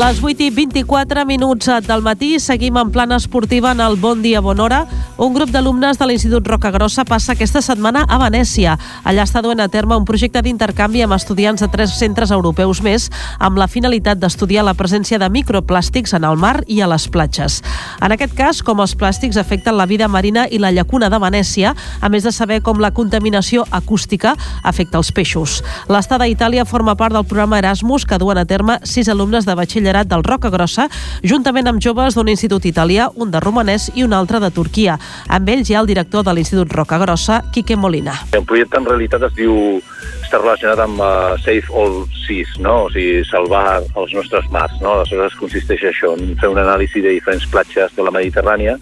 [0.00, 4.40] Les 8 i 24 minuts del matí seguim en plana esportiva en el Bon Dia
[4.40, 4.86] Bon Hora.
[5.20, 8.78] Un grup d'alumnes de l'Institut Roca Grossa passa aquesta setmana a Venècia.
[9.04, 13.10] Allà està duent a terme un projecte d'intercanvi amb estudiants de tres centres europeus més
[13.38, 17.60] amb la finalitat d'estudiar la presència de microplàstics en el mar i a les platges.
[18.00, 21.74] En aquest cas, com els plàstics afecten la vida marina i la llacuna de Venècia,
[22.00, 24.32] a més de saber com la contaminació acústica
[24.64, 25.60] afecta els peixos.
[25.92, 29.60] L'estada a Itàlia forma part del programa Erasmus que duen a terme sis alumnes de
[29.90, 30.88] batxillerat del Roca Grossa,
[31.22, 34.98] juntament amb joves d'un institut italià, un de romanès i un altre de Turquia.
[35.28, 38.14] Amb ells hi ha el director de l'Institut Roca Grossa, Quique Molina.
[38.32, 39.80] El projecte en realitat es diu
[40.22, 42.86] està relacionat amb uh, Save All Seas, no?
[42.86, 44.76] o sigui, salvar els nostres mars.
[44.80, 45.00] No?
[45.00, 48.76] Aleshores consisteix això, en fer un anàlisi de diferents platges de la Mediterrània,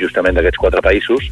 [0.00, 1.30] justament d'aquests quatre països,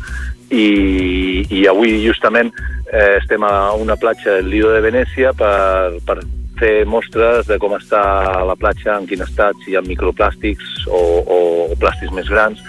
[0.53, 2.53] i, i avui justament
[2.93, 6.21] eh, estem a una platja del Lido de Venècia per, per
[6.63, 8.03] fer mostres de com està
[8.47, 11.39] la platja, en quin estat, si hi ha microplàstics o, o,
[11.73, 12.63] o plàstics més grans.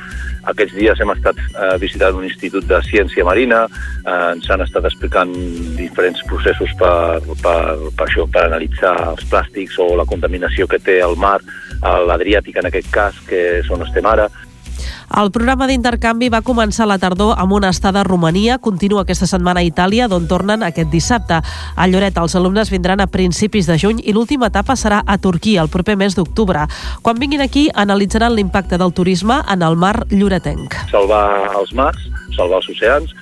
[0.52, 3.62] Aquests dies hem estat eh, visitant un institut de ciència marina,
[4.04, 5.32] eh, ens han estat explicant
[5.78, 11.00] diferents processos per, per, per, això, per analitzar els plàstics o la contaminació que té
[11.06, 11.38] el mar,
[11.84, 14.30] l'Adriàtic en aquest cas, que és on estem ara.
[15.22, 19.62] El programa d'intercanvi va començar la tardor amb una estada a Romania, continua aquesta setmana
[19.62, 21.42] a Itàlia, d'on tornen aquest dissabte.
[21.76, 25.62] A Lloret els alumnes vindran a principis de juny i l'última etapa serà a Turquia
[25.62, 26.68] el proper mes d'octubre.
[27.02, 30.76] Quan vinguin aquí analitzaran l'impacte del turisme en el mar lloretenc.
[30.92, 33.14] Salvar els mars, salvar els oceans,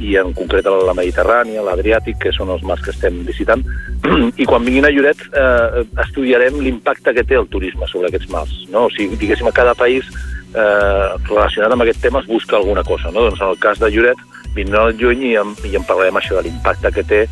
[0.00, 3.62] i en concret a la Mediterrània, l'Adriàtic, que són els mars que estem visitant.
[4.42, 8.54] I quan vinguin a Lloret eh, estudiarem l'impacte que té el turisme sobre aquests mars.
[8.72, 8.86] No?
[8.88, 10.08] O sigui, diguéssim, a cada país
[10.54, 13.10] eh, relacionat amb aquest tema es busca alguna cosa.
[13.10, 13.28] No?
[13.28, 14.18] Doncs en el cas de Lloret
[14.56, 17.24] vindrà al juny i en, i en parlarem això de l'impacte que té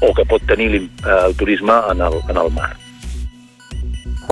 [0.00, 0.86] o que pot tenir eh,
[1.26, 2.72] el turisme en el, en el mar.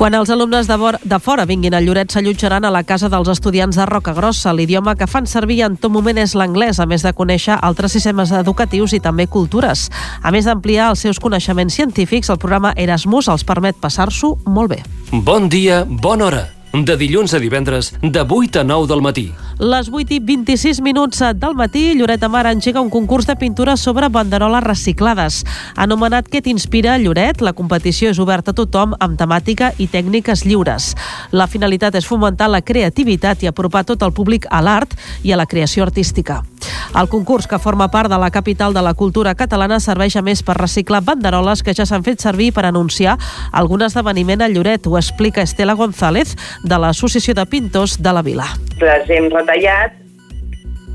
[0.01, 3.29] Quan els alumnes de, vor, de fora vinguin a Lloret s'allotjaran a la casa dels
[3.29, 4.55] estudiants de Roca Grossa.
[4.55, 8.33] L'idioma que fan servir en tot moment és l'anglès, a més de conèixer altres sistemes
[8.33, 9.89] educatius i també cultures.
[10.23, 14.81] A més d'ampliar els seus coneixements científics, el programa Erasmus els permet passar-s'ho molt bé.
[15.13, 19.33] Bon dia, bona hora de dilluns a divendres, de 8 a 9 del matí.
[19.59, 23.77] Les 8 i 26 minuts del matí, Lloret de Mar engega un concurs de pintura
[23.77, 25.45] sobre banderoles reciclades.
[25.77, 30.95] Anomenat Què t'inspira, Lloret, la competició és oberta a tothom amb temàtica i tècniques lliures.
[31.33, 35.41] La finalitat és fomentar la creativitat i apropar tot el públic a l'art i a
[35.41, 36.45] la creació artística.
[36.91, 40.43] El concurs, que forma part de la capital de la cultura catalana, serveix a més
[40.43, 43.17] per reciclar banderoles que ja s'han fet servir per anunciar
[43.53, 44.89] algun esdeveniment a Lloret.
[44.91, 48.46] Ho explica Estela González, de l'Associació de Pintors de la Vila.
[48.81, 49.96] Les hem retallat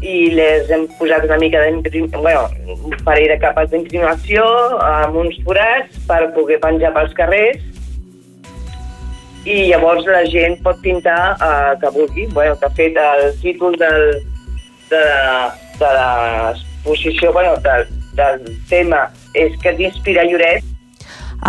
[0.06, 1.64] i les hem posat una mica
[2.20, 4.44] bueno, un parell de capes d'imprimació
[4.86, 7.64] amb uns forats per poder penjar pels carrers
[9.46, 12.28] i llavors la gent pot pintar eh, que vulgui.
[12.34, 14.24] Bueno, ha fet el títol del,
[14.90, 15.04] de,
[15.80, 17.86] de l'exposició, bueno, del,
[18.18, 19.06] del tema
[19.38, 20.75] és que t'inspira Lloret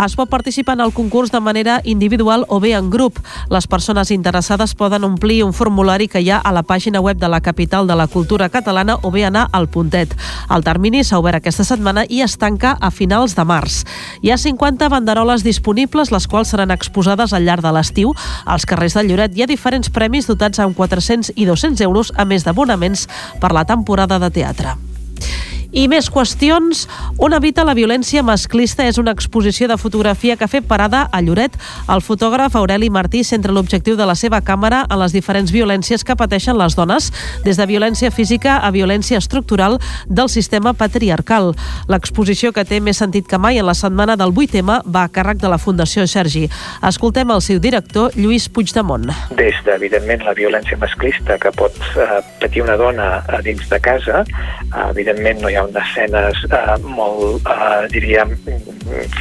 [0.05, 3.19] es pot participar en el concurs de manera individual o bé en grup.
[3.49, 7.27] Les persones interessades poden omplir un formulari que hi ha a la pàgina web de
[7.27, 10.13] la capital de la cultura catalana o bé anar al puntet.
[10.53, 13.83] El termini s'ha obert aquesta setmana i es tanca a finals de març.
[14.21, 18.13] Hi ha 50 banderoles disponibles, les quals seran exposades al llarg de l'estiu.
[18.45, 22.25] Als carrers de Lloret hi ha diferents premis dotats amb 400 i 200 euros, a
[22.25, 23.07] més d'abonaments
[23.41, 24.77] per la temporada de teatre.
[25.71, 26.85] I més qüestions.
[27.19, 31.21] On habita la violència masclista és una exposició de fotografia que ha fet parada a
[31.21, 31.57] Lloret.
[31.91, 36.15] El fotògraf Aureli Martí centra l'objectiu de la seva càmera en les diferents violències que
[36.15, 37.11] pateixen les dones,
[37.43, 39.77] des de violència física a violència estructural
[40.07, 41.53] del sistema patriarcal.
[41.91, 45.41] L'exposició que té més sentit que mai en la setmana del 8M va a càrrec
[45.43, 46.45] de la Fundació Sergi.
[46.87, 49.11] Escoltem el seu director, Lluís Puigdemont.
[49.35, 53.79] Des de, evidentment, la violència masclista que pot eh, patir una dona a dins de
[53.83, 58.35] casa, eh, evidentment no hi ha unes escenes eh, molt, eh, diríem,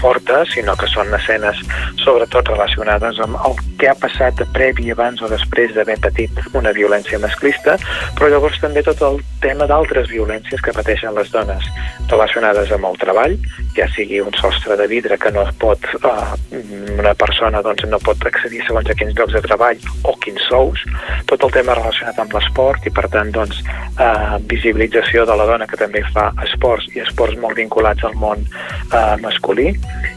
[0.01, 1.59] fortes, sinó que són escenes
[2.03, 7.21] sobretot relacionades amb el que ha passat previ, abans o després d'haver patit una violència
[7.23, 7.77] masclista,
[8.19, 11.71] però llavors també tot el tema d'altres violències que pateixen les dones
[12.11, 13.37] relacionades amb el treball,
[13.77, 16.61] ja sigui un sostre de vidre que no es pot, eh,
[16.99, 20.83] una persona doncs, no pot accedir segons a quins llocs de treball o quins sous,
[21.31, 23.63] tot el tema relacionat amb l'esport i per tant doncs,
[24.01, 28.43] eh, visibilització de la dona que també fa esports i esports molt vinculats al món
[28.47, 29.73] eh, masculí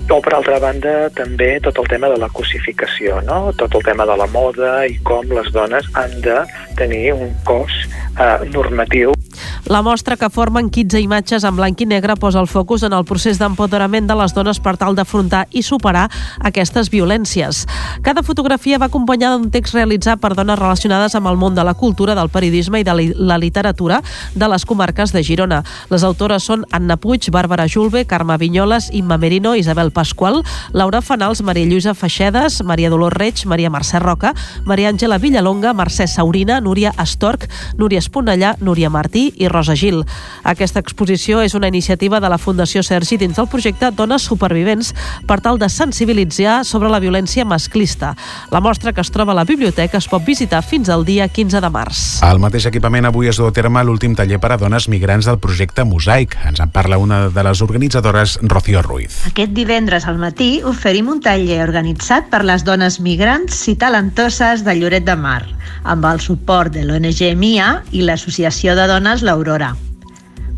[0.10, 3.54] o per altra banda també tot el tema de la cosificació, no?
[3.60, 6.42] tot el tema de la moda i com les dones han de
[6.82, 7.84] tenir un cos
[8.18, 9.19] eh, normatiu
[9.66, 13.06] la mostra que formen 15 imatges en blanc i negre posa el focus en el
[13.06, 16.08] procés d'empoderament de les dones per tal d'afrontar i superar
[16.46, 17.66] aquestes violències.
[18.02, 21.74] Cada fotografia va acompanyada d'un text realitzat per dones relacionades amb el món de la
[21.74, 24.02] cultura, del periodisme i de la literatura
[24.36, 25.64] de les comarques de Girona.
[25.90, 31.42] Les autores són Anna Puig, Bàrbara Julve, Carme Vinyoles, Imma Merino, Isabel Pasqual, Laura Fanals,
[31.42, 34.34] Maria Lluïsa Feixedes, Maria Dolors Reig, Maria Mercè Roca,
[34.66, 37.48] Maria Àngela Villalonga, Mercè Saurina, Núria Astorc,
[37.78, 40.04] Núria Esponellà, Núria Martí i Rosa Gil.
[40.44, 44.94] Aquesta exposició és una iniciativa de la Fundació Sergi dins del projecte Dones Supervivents
[45.28, 48.16] per tal de sensibilitzar sobre la violència masclista.
[48.52, 51.62] La mostra que es troba a la biblioteca es pot visitar fins al dia 15
[51.62, 52.04] de març.
[52.26, 55.40] Al mateix equipament avui es du a terme l'últim taller per a dones migrants del
[55.40, 56.38] projecte Mosaic.
[56.48, 59.22] Ens en parla una de les organitzadores, Rocío Ruiz.
[59.30, 64.76] Aquest divendres al matí oferim un taller organitzat per les dones migrants i talentoses de
[64.80, 65.44] Lloret de Mar,
[65.84, 69.74] amb el suport de l'ONG MIA i l'Associació de Dones L'Aurora.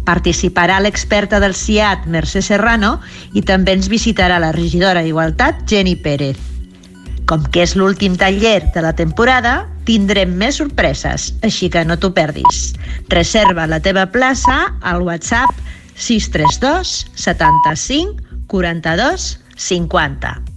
[0.05, 2.95] Participarà l'experta del CIAT, Mercè Serrano,
[3.33, 6.39] i també ens visitarà la regidora d'Igualtat, Jenny Pérez.
[7.29, 12.11] Com que és l'últim taller de la temporada, tindrem més sorpreses, així que no t'ho
[12.17, 12.73] perdis.
[13.13, 15.53] Reserva la teva plaça al WhatsApp
[15.95, 20.50] 632 75 42 50.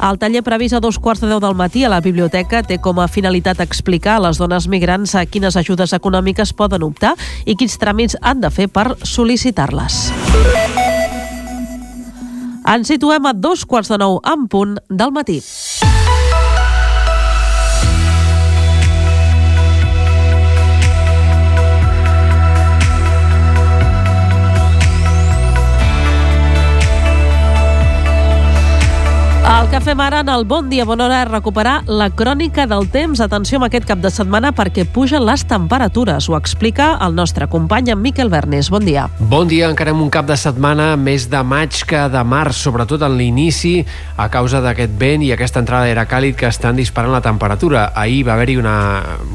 [0.00, 3.00] El taller previst a dos quarts de deu del matí a la biblioteca té com
[3.00, 7.78] a finalitat explicar a les dones migrants a quines ajudes econòmiques poden optar i quins
[7.80, 10.00] tràmits han de fer per sol·licitar-les.
[12.70, 15.40] Ens situem a dos quarts de nou en punt del matí.
[29.40, 32.84] El que fem ara en el Bon Dia Bona Hora és recuperar la crònica del
[32.92, 33.22] temps.
[33.24, 36.28] Atenció amb aquest cap de setmana perquè pugen les temperatures.
[36.28, 38.68] Ho explica el nostre company, en Miquel Bernes.
[38.70, 39.08] Bon dia.
[39.18, 39.70] Bon dia.
[39.72, 43.80] Encarem un cap de setmana més de maig que de març, sobretot en l'inici,
[44.16, 47.90] a causa d'aquest vent i aquesta entrada d'aire càlid que estan disparant la temperatura.
[47.96, 48.76] Ahir va haver-hi una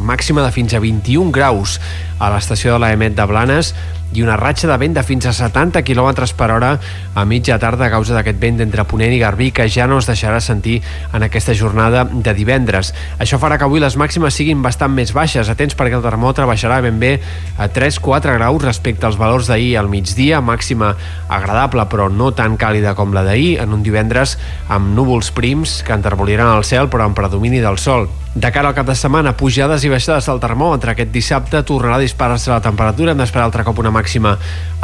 [0.06, 1.80] màxima de fins a 21 graus
[2.20, 3.74] a l'estació de l'Emet de Blanes
[4.13, 6.72] i una ratxa de vent de fins a 70 km per hora
[7.15, 10.08] a mitja tarda a causa d'aquest vent d'entre Ponent i Garbí que ja no es
[10.10, 10.82] deixarà sentir
[11.13, 12.94] en aquesta jornada de divendres.
[13.20, 15.50] Això farà que avui les màximes siguin bastant més baixes.
[15.50, 17.15] Atents perquè el termòmetre baixarà ben bé
[17.58, 20.96] a 3-4 graus respecte als valors d'ahir al migdia, màxima
[21.30, 24.38] agradable però no tan càlida com la d'ahir, en un divendres
[24.70, 28.08] amb núvols prims que enterboliran el cel però amb predomini del sol.
[28.36, 30.91] De cara al cap de setmana, pujades i baixades del termòmetre.
[30.91, 33.13] Aquest dissabte tornarà a disparar-se la temperatura.
[33.13, 34.34] Hem d'esperar altre cop una màxima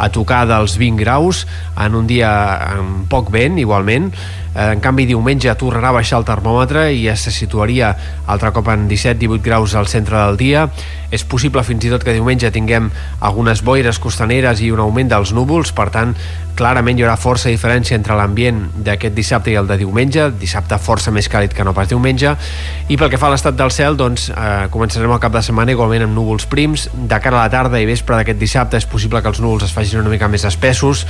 [0.00, 1.42] a tocar dels 20 graus
[1.76, 2.30] en un dia
[2.78, 4.08] amb poc vent, igualment.
[4.56, 7.92] En canvi, diumenge tornarà a baixar el termòmetre i ja se situaria
[8.24, 10.64] altre cop en 17-18 graus al centre del dia.
[11.12, 12.88] És possible fins i tot que diumenge tinguem
[13.20, 16.16] algunes boires costaneres i un augment dels núvols, per tant,
[16.56, 21.12] clarament hi haurà força diferència entre l'ambient d'aquest dissabte i el de diumenge, dissabte força
[21.14, 22.34] més càlid que no pas diumenge,
[22.92, 25.72] i pel que fa a l'estat del cel, doncs eh, començarem el cap de setmana
[25.74, 29.22] igualment amb núvols prims, de cara a la tarda i vespre d'aquest dissabte és possible
[29.22, 31.06] que els núvols es facin una mica més espessos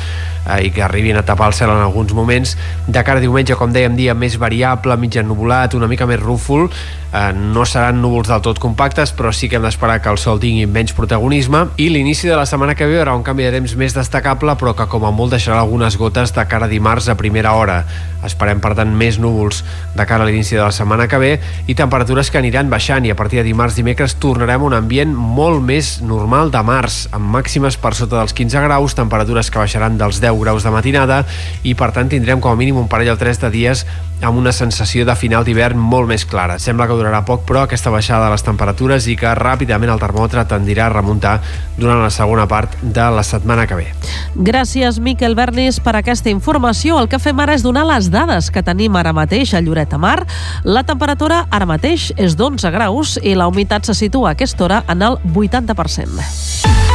[0.47, 3.59] eh, i que arribin a tapar el cel en alguns moments, de cara a diumenge,
[3.59, 6.69] com dèiem, dia més variable, mig ennubulat, una mica més rúfol,
[7.13, 10.41] eh, no seran núvols del tot compactes, però sí que hem d'esperar que el sol
[10.43, 13.53] tingui menys protagonisme, i l'inici de la setmana que ve hi haurà un canvi de
[13.59, 17.09] temps més destacable, però que com a molt deixarà algunes gotes de cara a dimarts
[17.09, 17.83] a primera hora.
[18.23, 19.65] Esperem, per tant, més núvols
[19.97, 21.33] de cara a l'inici de la setmana que ve
[21.67, 25.11] i temperatures que aniran baixant i a partir de dimarts dimecres tornarem a un ambient
[25.17, 29.99] molt més normal de març, amb màximes per sota dels 15 graus, temperatures que baixaran
[29.99, 31.23] dels 10 graus de matinada
[31.67, 33.87] i per tant tindrem com a mínim un parell o tres de dies
[34.23, 36.59] amb una sensació de final d'hivern molt més clara.
[36.63, 40.45] Sembla que durarà poc, però, aquesta baixada de les temperatures i que ràpidament el termòmetre
[40.51, 41.41] tendirà a remuntar
[41.77, 43.89] durant la segona part de la setmana que ve.
[44.37, 46.97] Gràcies, Miquel Bernis, per aquesta informació.
[46.99, 50.01] El que fem ara és donar les dades que tenim ara mateix a Lloret de
[50.03, 50.27] Mar.
[50.65, 54.83] La temperatura ara mateix és d'11 graus i la humitat se situa a aquesta hora
[54.91, 56.92] en el 80%.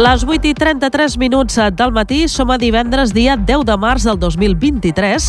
[0.00, 4.16] Les 8 i 33 minuts del matí som a divendres, dia 10 de març del
[4.16, 5.26] 2023.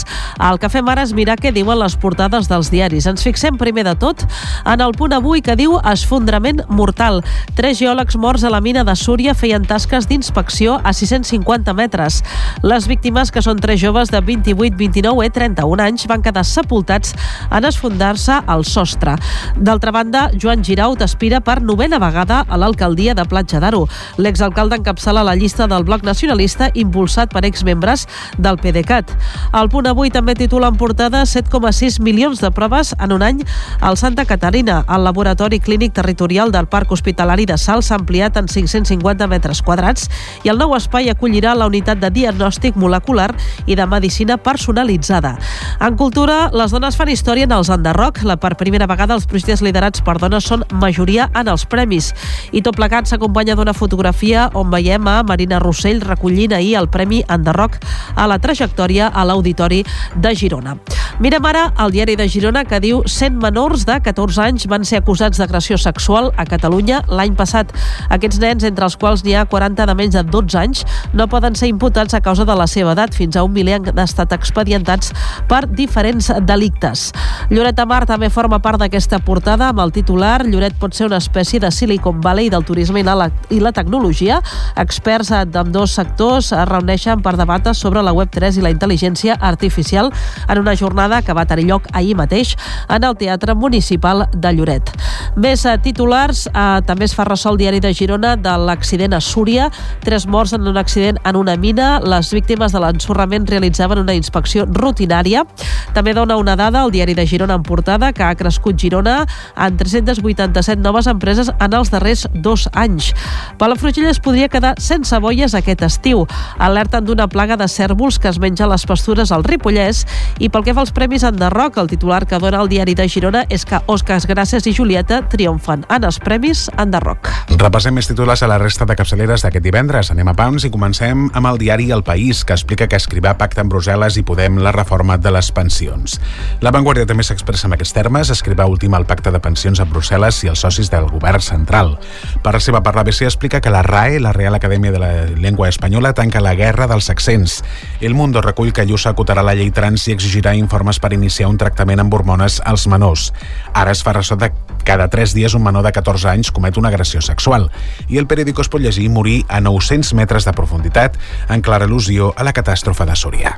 [0.47, 3.03] El que fem ara és mirar què diuen les portades dels diaris.
[3.09, 4.23] Ens fixem primer de tot
[4.63, 7.19] en el punt avui que diu esfondrament mortal.
[7.57, 12.21] Tres geòlegs morts a la mina de Súria feien tasques d'inspecció a 650 metres.
[12.63, 17.11] Les víctimes, que són tres joves de 28, 29 i 31 anys, van quedar sepultats
[17.51, 19.17] en esfondrar-se al sostre.
[19.59, 23.83] D'altra banda, Joan Giraut aspira per novena vegada a l'alcaldia de Platja d'Aro.
[24.15, 29.15] L'exalcalde d'encapçalar la llista del bloc nacionalista impulsat per exmembres del PDeCAT.
[29.57, 33.41] El punt avui també titula en portada 7,6 milions de proves en un any
[33.79, 34.83] al Santa Caterina.
[34.89, 40.09] El laboratori clínic territorial del Parc Hospitalari de Salt s'ha ampliat en 550 metres quadrats
[40.43, 43.31] i el nou espai acollirà la unitat de diagnòstic molecular
[43.65, 45.37] i de medicina personalitzada.
[45.79, 48.21] En cultura, les dones fan història en els enderroc.
[48.27, 52.11] La per primera vegada els projectes liderats per dones són majoria en els premis.
[52.51, 57.21] I tot plegat s'acompanya d'una fotografia on veiem a Marina Rossell recollint ahir el Premi
[57.27, 57.77] Enderroc
[58.15, 59.83] a la trajectòria a l'Auditori
[60.15, 60.77] de Girona.
[61.21, 65.01] Mirem ara el diari de Girona que diu 100 menors de 14 anys van ser
[65.01, 67.69] acusats d'agressió sexual a Catalunya l'any passat.
[68.09, 70.81] Aquests nens, entre els quals n'hi ha 40 de menys de 12 anys,
[71.13, 73.13] no poden ser imputats a causa de la seva edat.
[73.13, 75.13] Fins a un miler han estat expedientats
[75.47, 77.11] per diferents delictes.
[77.53, 81.21] Lloret de Mar també forma part d'aquesta portada amb el titular Lloret pot ser una
[81.21, 84.40] espècie de Silicon Valley del turisme i la, i la tecnologia
[84.75, 90.11] Experts d'ambdós sectors es reuneixen per debatre sobre la Web3 i la intel·ligència artificial
[90.47, 92.55] en una jornada que va tenir lloc ahir mateix
[92.89, 94.91] en el Teatre Municipal de Lloret.
[95.35, 99.21] Més eh, titulars, eh, també es fa ressò el diari de Girona de l'accident a
[99.21, 99.69] Súria.
[100.03, 101.99] Tres morts en un accident en una mina.
[101.99, 105.45] Les víctimes de l'ensorrament realitzaven una inspecció rutinària.
[105.93, 109.25] També dona una dada al diari de Girona en portada que ha crescut Girona
[109.55, 113.11] en 387 noves empreses en els darrers dos anys.
[113.57, 116.25] Palafrugell es podria quedar sense boies aquest estiu.
[116.57, 120.05] Alerten d'una plaga de cèrvols que es menja les pastures al Ripollès
[120.39, 123.45] i pel que fa als Premis Enderroc, el titular que dona el diari de Girona
[123.49, 127.29] és que Òscars Gràcies i Julieta triomfen en els Premis Enderroc.
[127.57, 130.11] Repassem més titulars a la resta de capçaleres d'aquest divendres.
[130.11, 133.61] Anem a Pams i comencem amb el diari El País, que explica que escrivà pacte
[133.63, 136.19] amb Brussel·les i Podem la reforma de les pensions.
[136.61, 140.43] La Vanguardia també s'expressa en aquests termes, escrivà últim el pacte de pensions a Brussel·les
[140.45, 141.95] i els socis del govern central.
[142.43, 145.69] Per la seva part, l'ABC explica que la RAE, la Real Acadèmia de la Llengua
[145.69, 147.63] Espanyola, tanca la guerra dels accents.
[148.01, 151.57] El Mundo recull que Lluça acotarà la llei trans i exigirà informes per iniciar un
[151.61, 153.31] tractament amb hormones als menors.
[153.73, 154.51] Ara es fa ressò de
[154.83, 157.69] cada 3 dies un menor de 14 anys comet una agressió sexual
[158.09, 161.17] i el periòdico es pot llegir morir a 900 metres de profunditat
[161.49, 163.53] en clara al·lusió a la catàstrofe de Súria.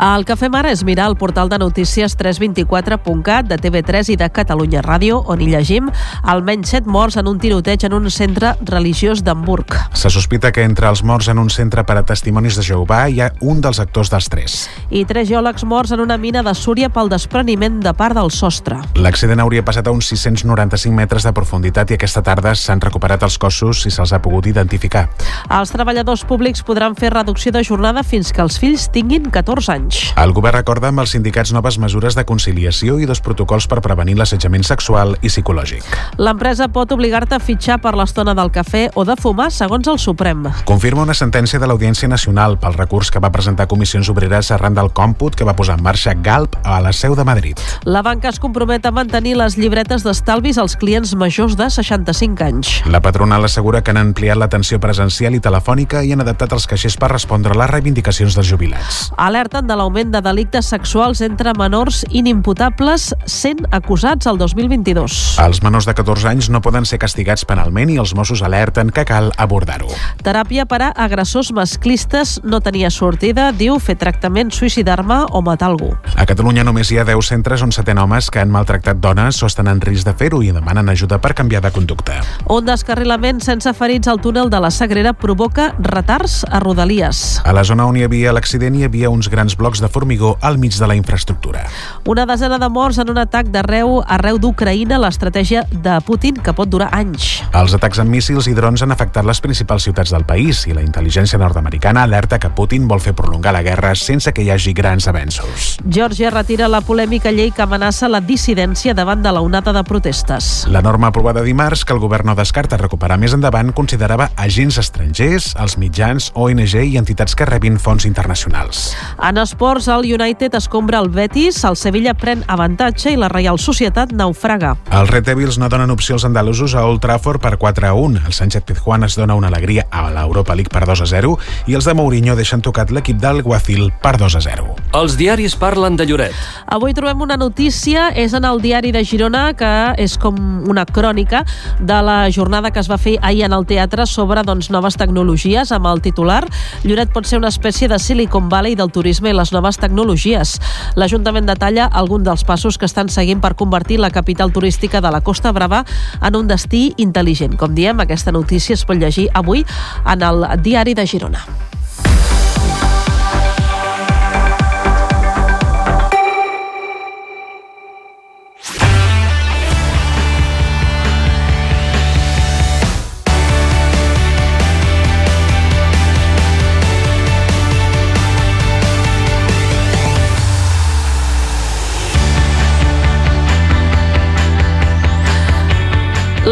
[0.00, 4.28] El que fem ara és mirar el portal de notícies 324.cat de TV3 i de
[4.34, 5.90] Catalunya Ràdio, on hi llegim
[6.22, 9.78] almenys 7 morts en un tiroteig en un centre religiós d'Hamburg.
[9.94, 13.20] Se sospita que entre els morts en un centre per a testimonis de Jehovà hi
[13.22, 14.56] ha un dels actors dels tres.
[14.90, 18.80] I tres geòlegs morts en una mina de Súria pel despreniment de part del sostre.
[18.98, 23.38] L'accident hauria passat a uns 695 metres de profunditat i aquesta tarda s'han recuperat els
[23.38, 25.06] cossos i se'ls ha pogut identificar.
[25.48, 30.02] Els treballadors públics podran fer reducció de jornada fins que els fills tinguin 14 anys.
[30.20, 34.18] El govern recorda amb els sindicats noves mesures de conciliació i dos protocols per prevenir
[34.18, 35.86] l'assetjament sexual i psicològic.
[36.18, 40.46] L'empresa pot obligar-te a fitxar per l'estona del cafè o de fumar, segons el Suprem.
[40.64, 44.90] Confirma una sentència de l'Audiència Nacional pel recurs que va presentar Comissions Obreres arran del
[44.94, 47.60] còmput que va posar en marxa Galp a la seu de Madrid.
[47.84, 52.72] La banca es compromet a mantenir les llibretes d'estalvis als clients majors de 65 anys.
[52.86, 56.96] La patronal assegura que han ampliat l'atenció presencial i telefònica i han adaptat els caixers
[57.00, 59.10] per respondre a les reivindicacions dels jubilats.
[59.16, 65.38] Alerten de l'augment de delictes sexuals entre menors inimputables sent acusats el 2022.
[65.44, 69.04] Els menors de 14 anys no poden ser castigats penalment i els Mossos alerten que
[69.08, 69.32] cal
[69.74, 69.88] abordar-ho.
[70.24, 75.92] Teràpia per a agressors masclistes no tenia sortida, diu fer tractament, suïcidar-me o matar algú.
[76.16, 79.46] A Catalunya només hi ha 10 centres on s'atén homes que han maltractat dones o
[79.46, 82.20] estan en risc de fer-ho i demanen ajuda per canviar de conducta.
[82.48, 87.40] Un descarrilament sense ferits al túnel de la Sagrera provoca retards a Rodalies.
[87.44, 90.58] A la zona on hi havia l'accident hi havia uns grans blocs de formigó al
[90.58, 91.66] mig de la infraestructura.
[92.08, 96.68] Una desena de morts en un atac d'arreu arreu d'Ucraïna, l'estratègia de Putin que pot
[96.70, 97.42] durar anys.
[97.52, 100.82] Els atacs amb míssils i drons han afectat les principals ciutats del país i la
[100.84, 105.08] intel·ligència nord-americana alerta que Putin vol fer prolongar la guerra sense que hi hagi grans
[105.08, 105.76] avenços.
[105.84, 110.66] Geòrgia retira la polèmica llei que amenaça la dissidència davant de la onada de protestes.
[110.68, 115.52] La norma aprovada dimarts, que el govern no descarta recuperar més endavant, considerava agents estrangers,
[115.60, 118.92] els mitjans, ONG i entitats que rebin fons internacionals.
[119.22, 124.12] En esports, el United escombra el Betis, el Sevilla pren avantatge i la Reial Societat
[124.12, 124.74] naufraga.
[124.90, 128.26] Els Red Devils no donen opció als andalusos a Old Trafford per 4 a 1.
[128.26, 131.36] El Sánchez Pizjuán es dona una alegria a l'Europa League per 2 a 0
[131.70, 134.74] i els de Mourinho deixen tocat l'equip del Guacil per 2 a 0.
[134.98, 136.34] Els diaris parlen de Lloret.
[136.66, 140.36] Avui trobem una notícia, és en el diari de Girona, que és com
[140.68, 141.44] una crònica
[141.78, 145.72] de la jornada que es va fer ahir en el teatre sobre doncs, noves tecnologies,
[145.72, 146.42] amb el titular
[146.84, 150.56] Lloret pot ser una espècie de Silicon Valley del turisme i les noves tecnologies.
[151.00, 155.20] L'Ajuntament detalla algun dels passos que estan seguint per convertir la capital turística de la
[155.24, 155.84] Costa Brava
[156.20, 157.56] en un destí intel·ligent.
[157.60, 161.44] Com diem, aquesta notícia es pot llegir avui en el diari de Girona.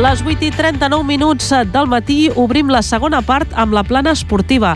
[0.03, 4.73] Les 8 i 39 minuts del matí obrim la segona part amb la plana esportiva.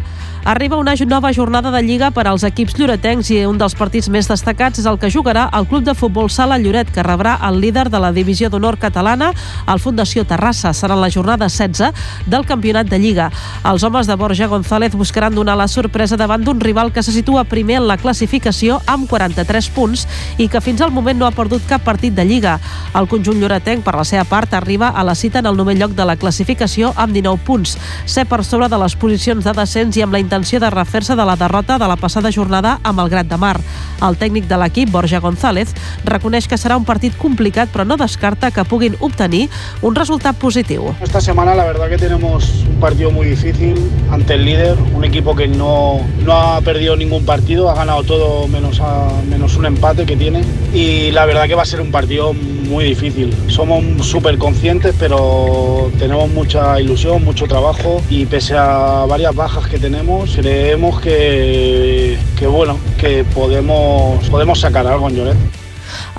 [0.46, 4.28] Arriba una nova jornada de Lliga per als equips lloretencs i un dels partits més
[4.30, 7.88] destacats és el que jugarà el Club de Futbol Sala Lloret, que rebrà el líder
[7.90, 9.32] de la Divisió d'Honor catalana,
[9.66, 10.70] el Fundació Terrassa.
[10.70, 11.90] Serà la jornada 16
[12.30, 13.32] del Campionat de Lliga.
[13.66, 17.42] Els homes de Borja González buscaran donar la sorpresa davant d'un rival que se situa
[17.42, 20.06] primer en la classificació amb 43 punts
[20.38, 22.60] i que fins al moment no ha perdut cap partit de Lliga.
[22.94, 25.98] El conjunt lloretenc, per la seva part, arriba a la cita en el novè lloc
[25.98, 27.74] de la classificació amb 19 punts,
[28.06, 31.24] ser per sobre de les posicions de descens i amb la intenció de refer-se de
[31.24, 33.56] la derrota de la passada jornada amb el Grat de Mar.
[34.04, 35.72] El tècnic de l'equip, Borja González,
[36.04, 39.48] reconeix que serà un partit complicat però no descarta que puguin obtenir
[39.80, 40.94] un resultat positiu.
[41.00, 43.76] Esta semana la verdad que tenemos un partido muy difícil
[44.10, 48.46] ante el líder, un equipo que no, no ha perdido ningún partido, ha ganado todo
[48.48, 51.90] menos, a, menos un empate que tiene y la verdad que va a ser un
[51.90, 53.34] partido muy difícil.
[53.48, 59.78] Somos súper conscientes pero tenemos mucha ilusión, mucho trabajo y pese a varias bajas que
[59.78, 65.36] tenemos, creemos que, que bueno, que podemos, podemos sacar algo en Lloret.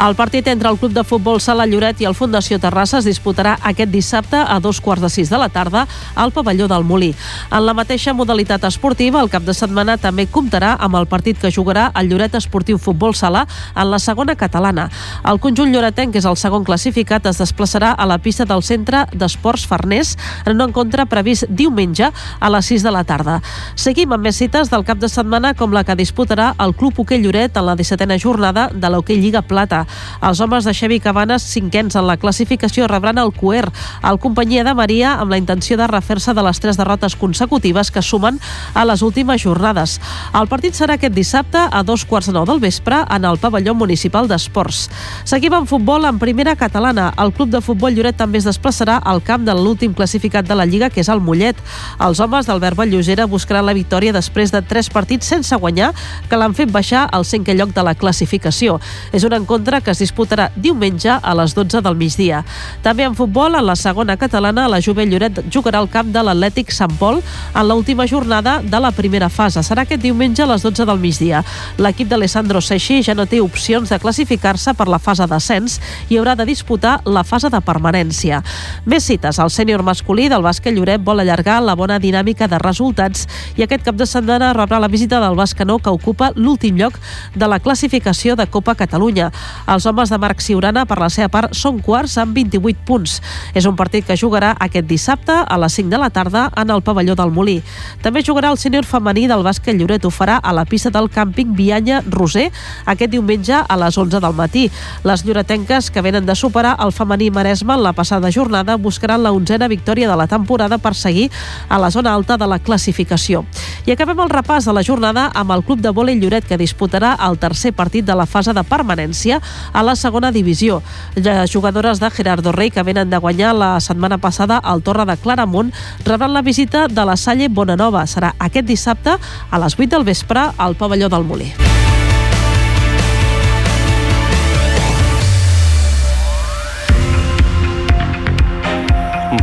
[0.06, 3.58] El partit entre el Club de Futbol Sala Lloret i el Fundació Terrassa es disputarà
[3.62, 7.14] aquest dissabte a dos quarts de sis de la tarda al pavelló del Molí.
[7.52, 11.52] En la mateixa modalitat esportiva, el cap de setmana també comptarà amb el partit que
[11.52, 13.46] jugarà el Lloret Esportiu Futbol Sala
[13.76, 14.90] en la segona catalana.
[15.26, 19.06] El conjunt lloretenc, que és el segon classificat, es desplaçarà a la pista del Centre
[19.14, 20.16] d'Esports Farners
[20.46, 23.40] en un encontre previst diumenge a les 6 de la tarda.
[23.76, 27.22] Seguim amb més cites del cap de setmana com la que disputarà el Club Hoquei
[27.24, 29.57] Lloret en la 17a jornada de l'Hoquei Lliga Plata.
[29.58, 33.66] Els homes de Xevi Cabanes, cinquens en la classificació, rebran el Cuer,
[34.04, 38.02] el companyia de Maria, amb la intenció de refer-se de les tres derrotes consecutives que
[38.02, 38.40] sumen
[38.74, 40.00] a les últimes jornades.
[40.38, 43.74] El partit serà aquest dissabte a dos quarts de nou del vespre en el pavelló
[43.74, 44.88] municipal d'esports.
[45.26, 47.14] Seguim en futbol en primera catalana.
[47.18, 50.66] El club de futbol Lloret també es desplaçarà al camp de l'últim classificat de la
[50.66, 51.58] Lliga, que és el Mollet.
[52.04, 55.94] Els homes d'Albert Vallugera buscaran la victòria després de tres partits sense guanyar
[56.30, 58.80] que l'han fet baixar al cinquè lloc de la classificació.
[59.12, 62.42] És un encontre que es disputarà diumenge a les 12 del migdia.
[62.84, 66.74] També en futbol, en la segona catalana, la Jove Lloret jugarà al camp de l'Atlètic
[66.76, 67.22] Sant Pol
[67.56, 69.64] en l'última jornada de la primera fase.
[69.64, 71.46] Serà aquest diumenge a les 12 del migdia.
[71.80, 75.80] L'equip d'Alessandro Seixi ja no té opcions de classificar-se per la fase d'ascens
[76.10, 78.42] i haurà de disputar la fase de permanència.
[78.84, 79.40] Més cites.
[79.40, 83.88] El sènior masculí del bàsquet Lloret vol allargar la bona dinàmica de resultats i aquest
[83.88, 87.00] cap de setmana rebrà la visita del Bascanó que ocupa l'últim lloc
[87.34, 89.32] de la classificació de Copa Catalunya.
[89.68, 93.20] Els homes de Marc Siurana, per la seva part, són quarts amb 28 punts.
[93.54, 96.82] És un partit que jugarà aquest dissabte a les 5 de la tarda en el
[96.82, 97.62] pavelló del Molí.
[98.02, 100.06] També jugarà el sènior femení del bàsquet Lloret.
[100.06, 102.50] Ho farà a la pista del càmping Vianya Roser
[102.86, 104.68] aquest diumenge a les 11 del matí.
[105.04, 109.32] Les lloretenques que venen de superar el femení Maresme en la passada jornada buscaran la
[109.32, 111.30] onzena victòria de la temporada per seguir
[111.70, 113.44] a la zona alta de la classificació.
[113.86, 117.16] I acabem el repàs de la jornada amb el club de vòlei Lloret que disputarà
[117.28, 120.82] el tercer partit de la fase de permanència a la segona divisió.
[121.16, 125.18] Les jugadores de Gerardo Rey, que venen de guanyar la setmana passada al Torre de
[125.18, 125.74] Claramunt,
[126.06, 128.06] rebran la visita de la Salle Bonanova.
[128.08, 131.52] Serà aquest dissabte a les 8 del vespre al pavelló del Molí.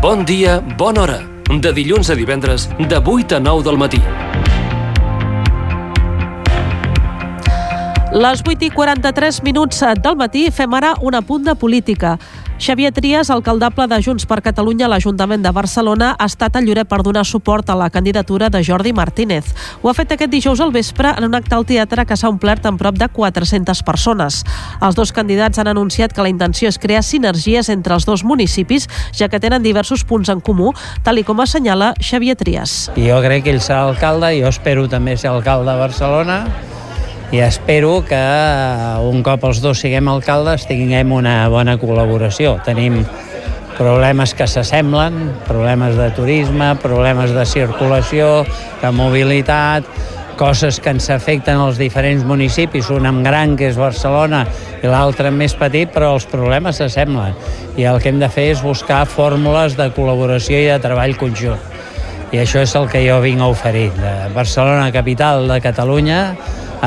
[0.01, 1.20] Bon dia, bona hora.
[1.49, 4.03] De dilluns a divendres, de 8 a 9 del matí.
[8.15, 12.12] Les 8 i 43 minuts del matí fem ara un apunt de política.
[12.62, 16.87] Xavier Trias, alcaldable de Junts per Catalunya a l'Ajuntament de Barcelona, ha estat a Lloret
[16.87, 19.49] per donar suport a la candidatura de Jordi Martínez.
[19.83, 22.69] Ho ha fet aquest dijous al vespre en un acte al teatre que s'ha omplert
[22.71, 24.45] amb prop de 400 persones.
[24.81, 28.87] Els dos candidats han anunciat que la intenció és crear sinergies entre els dos municipis,
[29.11, 30.71] ja que tenen diversos punts en comú,
[31.03, 32.93] tal i com assenyala Xavier Trias.
[32.95, 36.39] Jo crec que ell serà alcalde, jo espero també ser alcalde de Barcelona,
[37.33, 38.20] i espero que
[39.05, 42.59] un cop els dos siguem alcaldes tinguem una bona col·laboració.
[42.66, 43.01] Tenim
[43.79, 48.45] problemes que s'assemblen, problemes de turisme, problemes de circulació,
[48.83, 49.89] de mobilitat,
[50.37, 54.45] coses que ens afecten als diferents municipis, un amb gran, que és Barcelona,
[54.83, 57.35] i l'altre més petit, però els problemes s'assemblen.
[57.79, 61.70] I el que hem de fer és buscar fórmules de col·laboració i de treball conjunt.
[62.35, 63.93] I això és el que jo vinc a oferir.
[63.95, 66.20] De Barcelona, capital de Catalunya,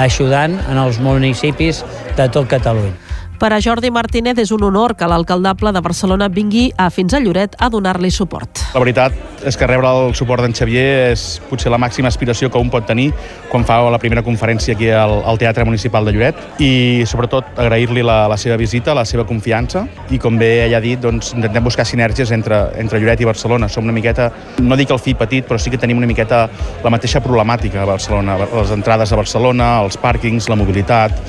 [0.04, 1.84] ajudant en els municipis
[2.18, 3.07] de tot Catalunya.
[3.38, 7.20] Per a Jordi Martínez és un honor que l'alcaldable de Barcelona vingui a fins a
[7.22, 8.64] Lloret a donar-li suport.
[8.74, 9.14] La veritat
[9.46, 12.88] és que rebre el suport d'en Xavier és potser la màxima aspiració que un pot
[12.90, 13.12] tenir
[13.52, 18.02] quan fa la primera conferència aquí al, al Teatre Municipal de Lloret i sobretot agrair-li
[18.02, 21.70] la, la seva visita, la seva confiança i com bé ella ha dit, doncs, intentem
[21.70, 23.70] buscar sinergies entre, entre Lloret i Barcelona.
[23.70, 24.32] Som una miqueta,
[24.66, 26.48] no dic el fill petit, però sí que tenim una miqueta
[26.82, 31.22] la mateixa problemàtica a Barcelona, les entrades a Barcelona, els pàrquings, la mobilitat,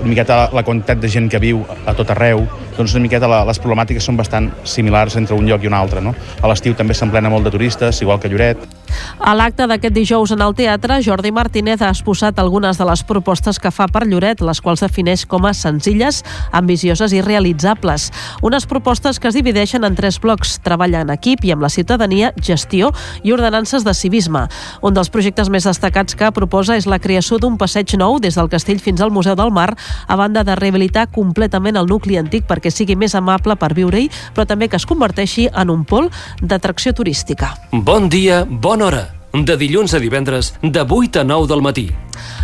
[0.00, 1.55] una miqueta la quantitat de gent que viu
[1.86, 2.44] a tot arreu,
[2.76, 6.02] doncs una miqueta la, les problemàtiques són bastant similars entre un lloc i un altre.
[6.04, 6.14] No?
[6.42, 8.75] A l'estiu també s'emplena molt de turistes, igual que Lloret.
[9.18, 13.58] A l'acte d'aquest dijous en el teatre, Jordi Martínez ha exposat algunes de les propostes
[13.58, 16.22] que fa per Lloret, les quals defineix com a senzilles,
[16.52, 18.10] ambicioses i realitzables.
[18.42, 22.32] Unes propostes que es divideixen en tres blocs, treball en equip i amb la ciutadania,
[22.42, 24.46] gestió i ordenances de civisme.
[24.82, 28.50] Un dels projectes més destacats que proposa és la creació d'un passeig nou des del
[28.52, 29.72] castell fins al Museu del Mar,
[30.06, 34.46] a banda de rehabilitar completament el nucli antic perquè sigui més amable per viure-hi, però
[34.46, 36.10] també que es converteixi en un pol
[36.42, 37.54] d'atracció turística.
[37.72, 38.44] Bon dia,
[38.76, 39.08] bona hora.
[39.32, 41.86] De dilluns a divendres, de 8 a 9 del matí.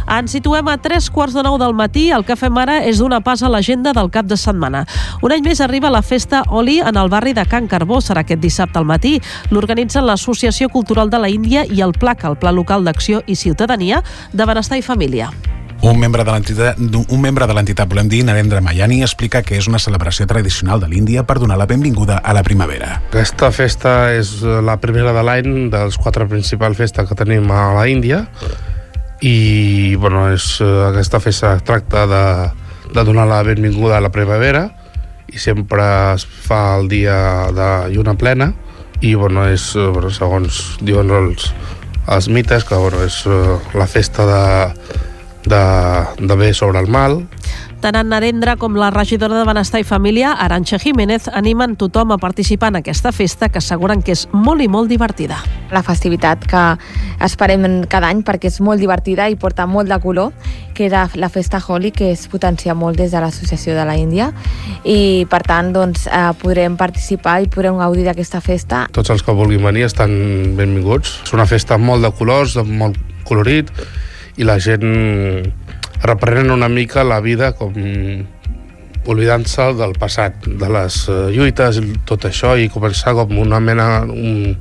[0.08, 2.06] Ens situem a tres quarts de nou del matí.
[2.12, 4.84] El que fem ara és donar pas a l'agenda del cap de setmana.
[5.22, 8.00] Un any més arriba la festa Oli en el barri de Can Carbó.
[8.00, 9.18] Serà aquest dissabte al matí.
[9.50, 14.02] L'organitzen l'Associació Cultural de la Índia i el PLAC, el Pla Local d'Acció i Ciutadania
[14.32, 15.30] de Benestar i Família.
[15.82, 19.66] Un membre de l'entitat, un membre de l'entitat, volem dir, Narendra Mayani, explica que és
[19.66, 23.00] una celebració tradicional de l'Índia per donar la benvinguda a la primavera.
[23.08, 27.88] Aquesta festa és la primera de l'any dels quatre principals festes que tenim a la
[27.90, 28.22] Índia
[29.26, 32.24] i bueno, és, aquesta festa tracta de,
[32.94, 34.68] de donar la benvinguda a la primavera
[35.34, 35.82] i sempre
[36.14, 38.52] es fa el dia de lluna plena
[39.02, 41.50] i bueno, és, bueno, segons diuen els,
[42.06, 43.24] els mites que bueno, és
[43.74, 44.44] la festa de,
[45.44, 45.62] de,
[46.18, 47.22] de bé sobre el mal.
[47.82, 52.18] Tant en Narendra com la regidora de Benestar i Família, Aranxa Jiménez, animen tothom a
[52.22, 55.40] participar en aquesta festa que asseguren que és molt i molt divertida.
[55.74, 56.60] La festivitat que
[57.26, 60.30] esperem cada any perquè és molt divertida i porta molt de color,
[60.78, 64.30] que era la festa Holi, que es potencia molt des de l'Associació de la Índia
[64.86, 68.86] i per tant doncs, eh, podrem participar i podrem gaudir d'aquesta festa.
[68.94, 71.18] Tots els que vulguin venir estan benvinguts.
[71.26, 73.74] És una festa molt de colors, molt colorit,
[74.42, 74.84] i la gent
[76.02, 77.74] reprenen una mica la vida com
[79.02, 80.98] oblidant-se del passat, de les
[81.34, 84.54] lluites i tot això i començar com una mena un,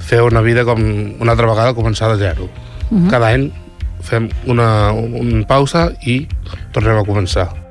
[0.00, 0.80] fer una vida com
[1.20, 2.48] una altra vegada començar de zero.
[2.90, 3.10] Uh -huh.
[3.10, 3.50] Cada any
[4.00, 6.26] fem una, una pausa i
[6.72, 7.67] tornem a començar.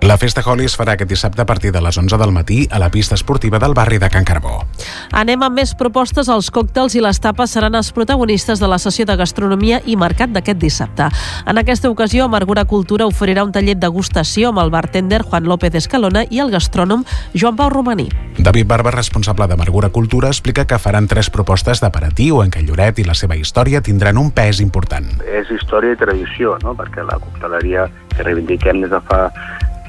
[0.00, 2.78] La festa Holi es farà aquest dissabte a partir de les 11 del matí a
[2.78, 4.62] la pista esportiva del barri de Can Carbó.
[5.10, 6.28] Anem amb més propostes.
[6.30, 10.30] Els còctels i les tapes seran els protagonistes de la sessió de gastronomia i mercat
[10.30, 11.08] d'aquest dissabte.
[11.46, 15.74] En aquesta ocasió, Amargura Cultura oferirà un tallet de degustació amb el bartender Juan López
[15.74, 18.08] Escalona i el gastrònom Joan Pau Romaní.
[18.38, 23.08] David Barba, responsable d'Amargura Cultura, explica que faran tres propostes d'aperatiu en què Lloret i
[23.08, 25.10] la seva història tindran un pes important.
[25.26, 26.76] És història i tradició, no?
[26.78, 29.26] perquè la cocteleria que reivindiquem des de fa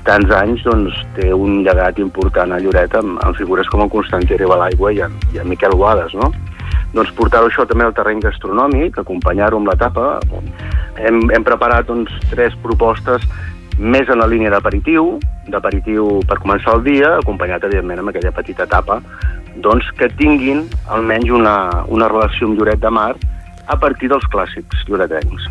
[0.08, 4.38] tants anys doncs, té un llegat important a Lloret amb, amb figures com el Constantí
[4.40, 6.32] l'aigua i, en, i en Miquel Guades, no?
[6.94, 10.08] Doncs portar-ho això també al terreny gastronòmic, acompanyar-ho amb la tapa.
[10.98, 13.26] Hem, hem preparat doncs, tres propostes
[13.80, 15.20] més en la línia d'aperitiu,
[15.50, 19.00] d'aperitiu per començar el dia, acompanyat, evidentment, amb aquella petita tapa,
[19.64, 21.56] doncs, que tinguin almenys una,
[21.88, 23.14] una relació amb Lloret de Mar
[23.70, 25.48] a partir dels clàssics lloretencs.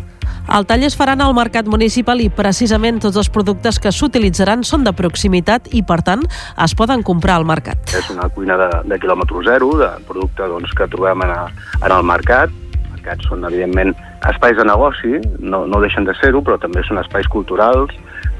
[0.49, 4.85] El tall es faran al mercat municipal i precisament tots els productes que s'utilitzaran són
[4.87, 6.23] de proximitat i, per tant,
[6.65, 7.93] es poden comprar al mercat.
[7.93, 11.93] És una cuina de, de quilòmetre zero, de producte doncs, que trobem en, a, en
[11.93, 12.55] el mercat.
[12.95, 13.93] Mercats són, evidentment,
[14.31, 17.93] espais de negoci, no, no deixen de ser-ho, però també són espais culturals,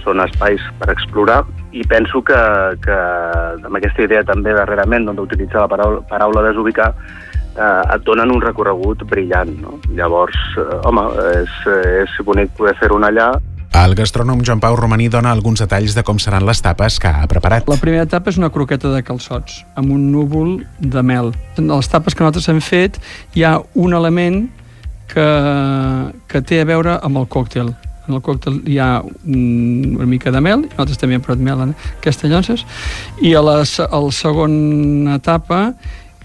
[0.03, 1.43] són espais per explorar
[1.75, 2.37] i penso que,
[2.81, 2.99] que
[3.69, 6.93] amb aquesta idea també darrerament d'utilitzar la paraula, paraula desubicar
[7.55, 9.55] eh, et donen un recorregut brillant.
[9.61, 9.79] No?
[9.95, 11.55] Llavors, eh, home, és,
[12.03, 13.31] és bonic poder fer-ho allà.
[13.79, 17.27] El gastrònom Joan Pau Romaní dona alguns detalls de com seran les tapes que ha
[17.29, 17.67] preparat.
[17.69, 21.31] La primera etapa és una croqueta de calçots, amb un núvol de mel.
[21.57, 22.97] En les tapes que nosaltres hem fet
[23.37, 24.47] hi ha un element
[25.09, 25.29] que,
[26.27, 27.71] que té a veure amb el còctel.
[28.09, 31.75] En el còctel hi ha una mica de mel, nosaltres també hem posat mel en
[31.99, 32.65] aquestes llonces,
[33.21, 35.61] i a la, a la segona etapa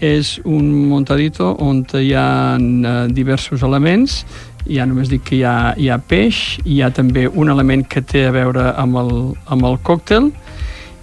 [0.03, 4.23] és un montadito on hi ha eh, diversos elements
[4.65, 8.01] ja només dic que hi ha, hi ha peix hi ha també un element que
[8.01, 9.13] té a veure amb el,
[9.45, 10.31] amb el còctel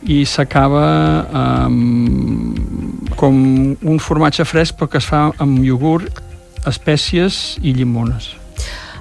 [0.03, 0.84] i s'acaba
[1.30, 2.59] amb,
[3.16, 3.36] com
[3.78, 6.22] un formatge fresc però que es fa amb iogurt,
[6.66, 8.41] espècies i llimones.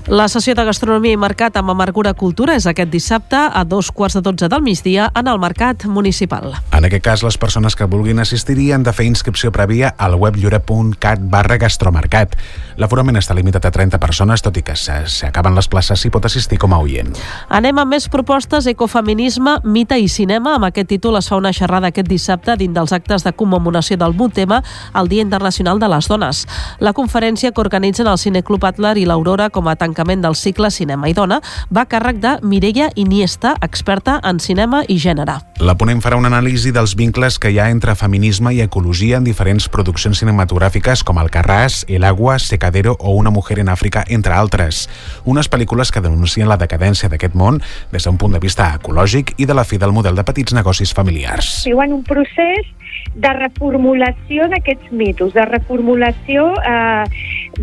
[0.08, 4.18] La sessió de gastronomia i mercat amb Amargura Cultura és aquest dissabte a dos quarts
[4.18, 6.56] de dotze del migdia en el mercat municipal.
[6.74, 10.40] En aquest cas, les persones que vulguin assistir-hi han de fer inscripció prèvia al web
[10.42, 12.34] llore.cat barra gastromercat.
[12.82, 16.58] L'aforament està limitat a 30 persones, tot i que s'acaben les places s'hi pot assistir
[16.58, 17.14] com a oient.
[17.50, 20.56] Anem amb més propostes, ecofeminisme, mite i cinema.
[20.56, 24.18] Amb aquest títol es fa una xerrada aquest dissabte dins dels actes de commemoració del
[24.34, 24.64] tema
[24.96, 26.48] el Dia Internacional de les Dones.
[26.80, 31.10] La conferència que organitzen el Cineclub Atler i l'Aurora com a tancament del cicle Cinema
[31.10, 31.42] i Dona
[31.74, 35.36] va a càrrec de Mireia Iniesta, experta en cinema i gènere.
[35.60, 39.28] La ponent farà una anàlisi dels vincles que hi ha entre feminisme i ecologia en
[39.28, 44.34] diferents produccions cinematogràfiques com El Carràs, El Agua, Secadero o Una mujer en Àfrica, entre
[44.34, 44.88] altres.
[45.26, 47.60] Unes pel·lícules que denuncien la decadència d'aquest món
[47.92, 50.96] des d'un punt de vista ecològic i de la fi del model de petits negocis
[50.96, 51.66] familiars.
[51.68, 52.72] Viuen un procés
[53.16, 57.04] de reformulació d'aquests mitos, de reformulació eh,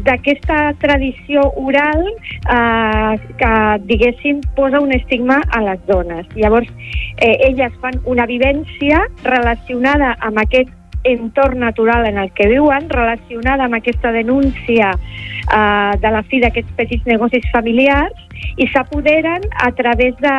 [0.05, 3.53] d'aquesta tradició oral eh, que,
[3.89, 6.26] diguéssim, posa un estigma a les dones.
[6.37, 6.68] Llavors,
[7.16, 10.74] eh, elles fan una vivència relacionada amb aquest
[11.05, 16.74] entorn natural en el que viuen, relacionada amb aquesta denúncia eh, de la fi d'aquests
[16.76, 20.34] petits negocis familiars i s'apoderen a través de,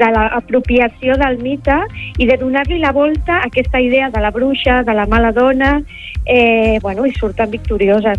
[0.00, 1.76] de l'apropiació del mite
[2.18, 5.78] i de donar-li la volta a aquesta idea de la bruixa, de la mala dona,
[6.26, 8.18] eh, bueno, i surten victorioses.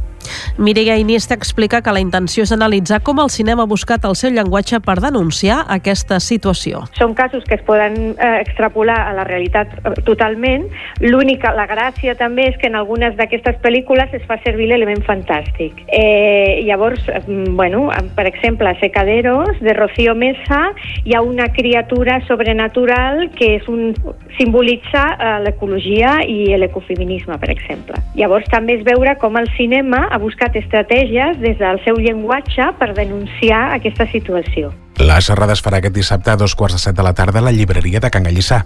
[0.58, 4.34] Mireia Iniesta explica que la intenció és analitzar com el cinema ha buscat el seu
[4.36, 6.84] llenguatge per denunciar aquesta situació.
[6.98, 10.68] Són casos que es poden eh, extrapolar a la realitat eh, totalment.
[11.02, 15.82] L'única, la gràcia també és que en algunes d'aquestes pel·lícules es fa servir l'element fantàstic.
[15.88, 20.62] Eh, llavors, eh, bueno, per exemple, a Secaderos, de Rocío Mesa,
[21.06, 23.96] hi ha una criatura sobrenatural que és un,
[24.38, 27.91] simbolitza eh, l'ecologia i l'ecofeminisme, per exemple.
[28.16, 32.94] Llavors també és veure com el cinema ha buscat estratègies des del seu llenguatge per
[32.98, 34.72] denunciar aquesta situació.
[35.02, 37.42] La xerrada es farà aquest dissabte a dos quarts de set de la tarda a
[37.42, 38.60] la llibreria de Can Gallissà.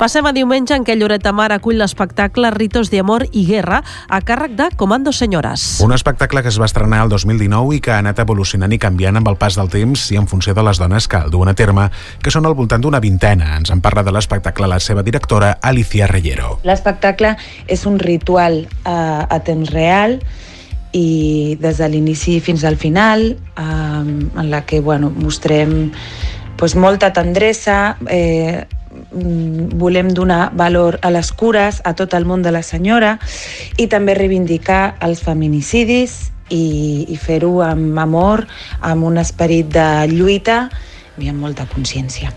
[0.00, 3.82] Passem a diumenge en què Lloret de Mar acull l'espectacle Ritos de Amor i Guerra
[4.08, 5.66] a càrrec de Comando Senyores.
[5.84, 9.20] Un espectacle que es va estrenar el 2019 i que ha anat evolucionant i canviant
[9.20, 11.56] amb el pas del temps i en funció de les dones que el duen a
[11.58, 11.90] terme,
[12.24, 13.52] que són al voltant d'una vintena.
[13.60, 16.56] Ens en parla de l'espectacle la seva directora, Alicia Reyero.
[16.64, 17.36] L'espectacle
[17.68, 20.22] és un ritual a, a temps real
[20.96, 25.92] i des de l'inici fins al final, eh, en la que bueno, mostrem
[26.56, 28.64] pues, molta tendresa, eh,
[29.76, 33.18] volem donar valor a les cures, a tot el món de la senyora
[33.76, 36.16] i també reivindicar els feminicidis
[36.48, 38.46] i, i fer-ho amb amor,
[38.80, 40.66] amb un esperit de lluita
[41.20, 42.32] i amb molta consciència.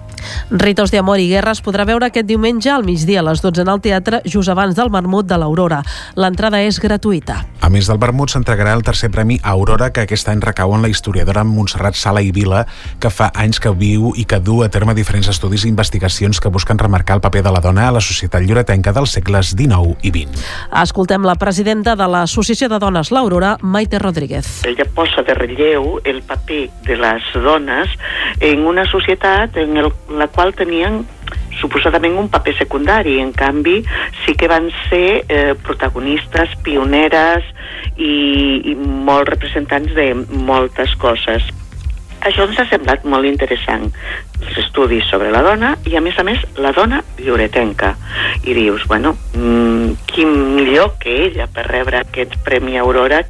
[0.50, 3.62] Ritos de Amor i Guerra es podrà veure aquest diumenge al migdia a les 12
[3.62, 5.84] en el teatre, just abans del Marmut de l'Aurora.
[6.16, 7.44] L'entrada és gratuïta.
[7.60, 10.90] A més del Vermut s'entregarà el tercer premi Aurora, que aquest any recau en la
[10.90, 12.64] historiadora Montserrat Sala i Vila,
[13.00, 16.50] que fa anys que viu i que du a terme diferents estudis i investigacions que
[16.50, 20.14] busquen remarcar el paper de la dona a la societat lloretenca dels segles XIX i
[20.14, 20.46] XX.
[20.82, 24.64] Escoltem la presidenta de l'Associació de Dones l'Aurora, Maite Rodríguez.
[24.66, 27.92] Ella posa de relleu el paper de les dones
[28.40, 31.04] en una societat en el la qual tenien
[31.60, 33.82] suposadament un paper secundari, en canvi
[34.24, 37.46] sí que van ser eh, protagonistes, pioneres
[37.98, 38.14] i,
[38.72, 40.12] i molt representants de
[40.50, 41.46] moltes coses.
[42.28, 43.88] Això ens ha semblat molt interessant,
[44.42, 47.96] els estudis sobre la dona i, a més a més, la dona lloretenca.
[48.44, 53.24] I dius, bueno, mmm, qui millor que ella per rebre aquest Premi Aurora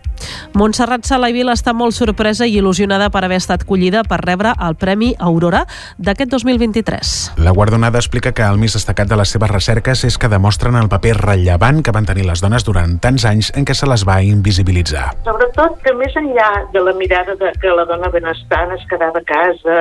[0.57, 4.53] Montserrat Sala i Vila està molt sorpresa i il·lusionada per haver estat collida per rebre
[4.65, 5.61] el Premi Aurora
[5.97, 7.11] d'aquest 2023.
[7.45, 10.89] La guardonada explica que el més destacat de les seves recerques és que demostren el
[10.89, 14.19] paper rellevant que van tenir les dones durant tants anys en què se les va
[14.25, 15.05] invisibilitzar.
[15.27, 19.27] Sobretot que més enllà de la mirada de que la dona benestant es quedava a
[19.27, 19.77] casa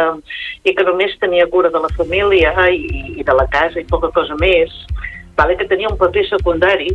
[0.66, 4.12] i que només tenia cura de la família i, i de la casa i poca
[4.14, 4.74] cosa més,
[5.38, 6.90] vale, que tenia un paper secundari,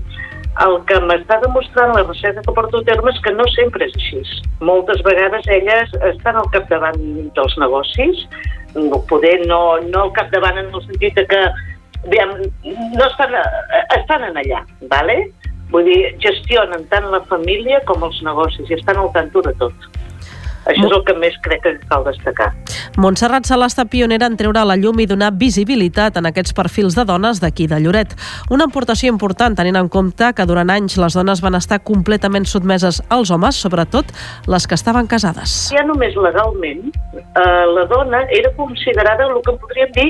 [0.61, 3.95] el que m'està demostrant la recerca que porto a terme és que no sempre és
[3.97, 4.21] així.
[4.61, 6.99] Moltes vegades elles estan al capdavant
[7.33, 8.27] dels negocis,
[9.09, 11.41] poder no, no al capdavant en el sentit que
[12.03, 12.35] aviam,
[12.65, 13.33] no estan,
[13.97, 15.23] estan en allà, ¿vale?
[15.73, 19.87] vull dir, gestionen tant la família com els negocis i estan al tanto de tot.
[20.63, 22.51] Això és el que més crec que cal destacar.
[22.97, 26.95] Montserrat Sala està pionera en treure a la llum i donar visibilitat en aquests perfils
[26.95, 28.13] de dones d'aquí de Lloret.
[28.53, 33.01] Una aportació important tenint en compte que durant anys les dones van estar completament sotmeses
[33.09, 34.13] als homes, sobretot
[34.47, 35.73] les que estaven casades.
[35.73, 40.09] Ja només legalment, eh, la dona era considerada el que podríem dir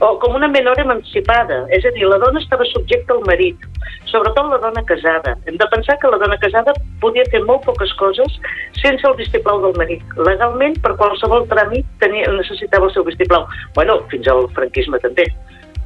[0.00, 1.64] o com una menor emancipada.
[1.70, 3.66] És a dir, la dona estava subjecta al marit,
[4.10, 5.36] sobretot la dona casada.
[5.46, 8.38] Hem de pensar que la dona casada podia fer molt poques coses
[8.80, 10.02] sense el vistiplau del marit.
[10.28, 13.46] Legalment, per qualsevol tràmit, tenia, necessitava el seu vistiplau.
[13.78, 15.28] Bueno, fins al franquisme també.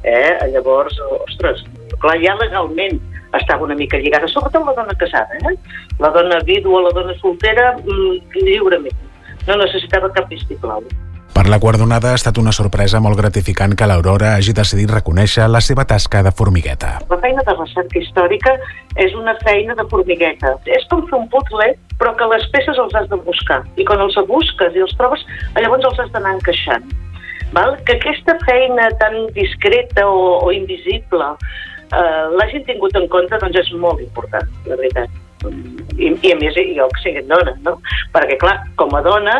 [0.03, 0.37] Eh?
[0.53, 0.95] Llavors,
[1.25, 1.65] ostres,
[1.99, 3.01] clar, ja legalment
[3.37, 5.57] estava una mica lligada, sobretot la dona casada, eh?
[5.99, 9.05] La dona vídua, la dona soltera, mm, lliurement.
[9.47, 10.83] No necessitava cap vistiplau.
[11.33, 15.61] Per la guardonada ha estat una sorpresa molt gratificant que l'Aurora hagi decidit reconèixer la
[15.63, 16.97] seva tasca de formigueta.
[17.11, 18.55] La feina de recerca històrica
[18.99, 20.55] és una feina de formigueta.
[20.65, 21.69] És com fer un puzzle,
[22.01, 23.61] però que les peces els has de buscar.
[23.77, 25.23] I quan els busques i els trobes,
[25.55, 26.85] llavors els has d'anar encaixant.
[27.55, 27.77] Val?
[27.85, 31.33] Que aquesta feina tan discreta o, o invisible
[31.93, 35.17] eh, l'hagin tingut en compte doncs és molt important, la veritat.
[35.47, 37.77] I, i a més jo que sigui dona, no?
[38.13, 39.37] Perquè clar, com a dona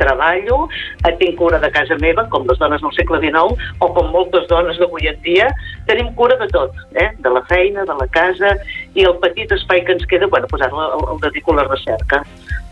[0.00, 0.66] treballo,
[1.04, 4.48] eh, tinc cura de casa meva, com les dones del segle XIX, o com moltes
[4.48, 5.48] dones d'avui en dia,
[5.86, 7.10] tenim cura de tot, eh?
[7.18, 8.54] de la feina, de la casa,
[8.94, 11.68] i el petit espai que ens queda, bueno, pues ara el, el dedico a la
[11.68, 12.24] recerca.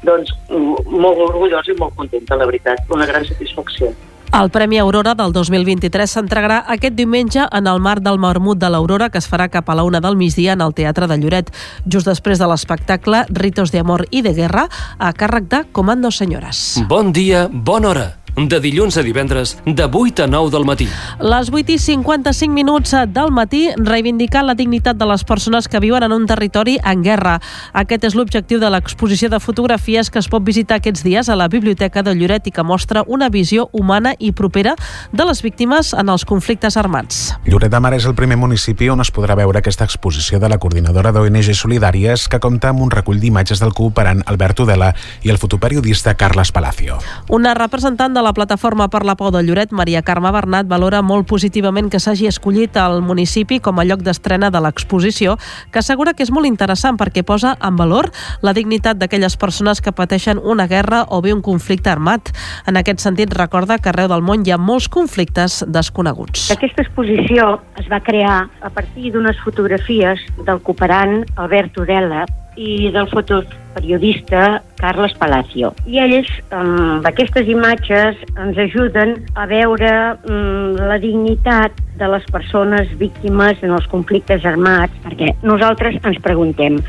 [0.07, 3.93] Doncs molt orgullós i molt contenta, la veritat, una gran satisfacció.
[4.35, 9.09] El Premi Aurora del 2023 s'entregarà aquest diumenge en el marc del Marmut de l'Aurora
[9.11, 11.55] que es farà cap a la una del migdia en el Teatre de Lloret,
[11.87, 14.69] just després de l'espectacle Ritos de Amor i de Guerra
[14.99, 16.83] a càrrec de Comando Senyores.
[16.89, 18.07] Bon dia, bona hora
[18.37, 20.89] de dilluns a divendres, de 8 a 9 del matí.
[21.21, 26.05] Les 8 i 55 minuts del matí, reivindicar la dignitat de les persones que viuen
[26.05, 27.39] en un territori en guerra.
[27.73, 31.49] Aquest és l'objectiu de l'exposició de fotografies que es pot visitar aquests dies a la
[31.49, 34.77] Biblioteca de Lloret i que mostra una visió humana i propera
[35.13, 37.33] de les víctimes en els conflictes armats.
[37.47, 40.61] Lloret de Mar és el primer municipi on es podrà veure aquesta exposició de la
[40.61, 44.93] coordinadora d'ONG Solidàries que compta amb un recull d'imatges del cooperant Albert Udela
[45.25, 47.01] i el fotoperiodista Carles Palacio.
[47.33, 51.29] Una representant de la plataforma per la Pau de Lloret, Maria Carme Bernat, valora molt
[51.31, 55.37] positivament que s'hagi escollit el municipi com a lloc d'estrena de l'exposició,
[55.71, 58.11] que assegura que és molt interessant perquè posa en valor
[58.43, 62.33] la dignitat d'aquelles persones que pateixen una guerra o bé un conflicte armat.
[62.67, 66.51] En aquest sentit, recorda que arreu del món hi ha molts conflictes desconeguts.
[66.57, 73.09] Aquesta exposició es va crear a partir d'unes fotografies del cooperant Albert Udela i del
[73.13, 75.73] fotoperiodista Carles Palacio.
[75.87, 82.91] I ells, amb aquestes imatges, ens ajuden a veure mm, la dignitat de les persones
[83.01, 86.81] víctimes en els conflictes armats, perquè nosaltres ens preguntem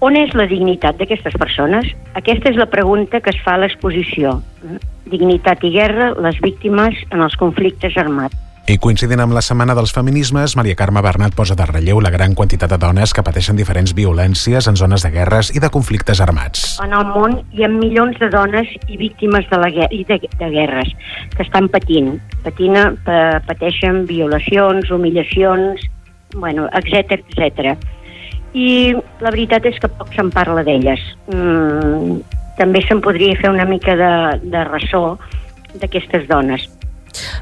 [0.00, 1.90] on és la dignitat d'aquestes persones?
[2.16, 4.38] Aquesta és la pregunta que es fa a l'exposició.
[5.12, 8.49] Dignitat i guerra, les víctimes en els conflictes armats.
[8.70, 12.36] I coincidint amb la Setmana dels Feminismes, Maria Carme Bernat posa de relleu la gran
[12.38, 16.76] quantitat de dones que pateixen diferents violències en zones de guerres i de conflictes armats.
[16.84, 20.52] En el món hi ha milions de dones i víctimes de, la, i de, de
[20.54, 20.94] guerres
[21.34, 22.12] que estan patint.
[22.46, 22.86] Patina,
[23.48, 25.82] pateixen violacions, humillacions,
[26.36, 27.74] bueno, etc etc.
[28.54, 31.02] I la veritat és que poc se'n parla d'elles.
[31.34, 32.20] Mm,
[32.62, 34.12] també se'n podria fer una mica de,
[34.46, 35.16] de ressò
[35.74, 36.70] d'aquestes dones.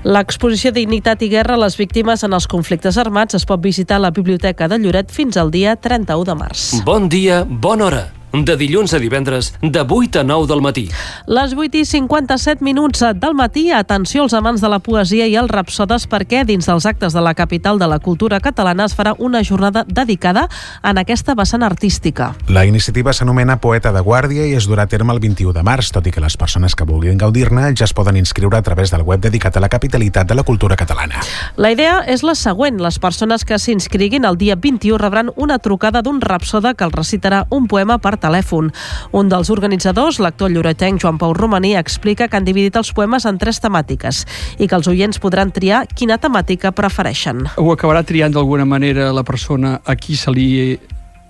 [0.04, 4.06] L'exposició Dignitat i Guerra a les víctimes en els conflictes armats es pot visitar a
[4.08, 6.70] la Biblioteca de Lloret fins al dia 31 de març.
[6.84, 10.88] Bon dia, bona hora de dilluns a divendres, de 8 a 9 del matí.
[11.26, 15.50] Les 8 i 57 minuts del matí, atenció als amants de la poesia i els
[15.50, 19.42] rapsodes perquè dins dels actes de la capital de la cultura catalana es farà una
[19.42, 20.48] jornada dedicada
[20.82, 22.34] en aquesta vessant artística.
[22.48, 25.92] La iniciativa s'anomena Poeta de Guàrdia i es durà a terme el 21 de març,
[25.94, 29.02] tot i que les persones que vulguin gaudir-ne ja es poden inscriure a través del
[29.02, 31.22] web dedicat a la capitalitat de la cultura catalana.
[31.56, 32.80] La idea és la següent.
[32.82, 37.46] Les persones que s'inscriguin el dia 21 rebran una trucada d'un rapsoda que els recitarà
[37.50, 38.72] un poema per telèfon.
[39.12, 43.38] Un dels organitzadors, l'actor lloretenc Joan Pau Romaní, explica que han dividit els poemes en
[43.38, 44.24] tres temàtiques
[44.58, 47.46] i que els oients podran triar quina temàtica prefereixen.
[47.56, 50.48] Ho acabarà triant d'alguna manera la persona a qui se li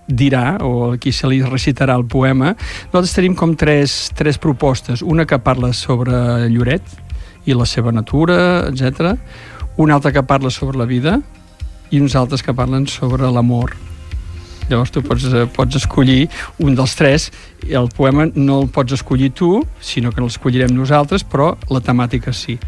[0.09, 2.55] dirà o a qui se li recitarà el poema.
[2.89, 5.03] Nosaltres tenim com tres, tres propostes.
[5.03, 6.82] Una que parla sobre Lloret
[7.45, 9.14] i la seva natura, etc.
[9.76, 11.20] Una altra que parla sobre la vida
[11.91, 13.76] i uns altres que parlen sobre l'amor
[14.69, 17.31] Llavors tu pots, eh, pots escollir un dels tres.
[17.69, 22.59] El poema no el pots escollir tu, sinó que l'escollirem nosaltres, però la temàtica sí.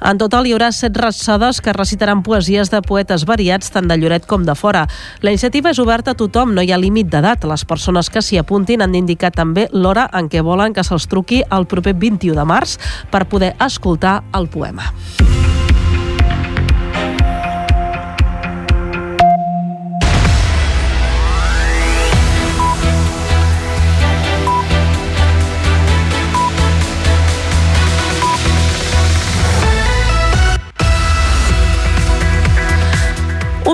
[0.00, 4.26] En total hi haurà set rassades que recitaran poesies de poetes variats tant de Lloret
[4.26, 4.86] com de fora.
[5.22, 7.46] La iniciativa és oberta a tothom, no hi ha límit d'edat.
[7.48, 11.42] Les persones que s'hi apuntin han d'indicar també l'hora en què volen que se'ls truqui
[11.50, 12.76] el proper 21 de març
[13.10, 14.92] per poder escoltar el poema.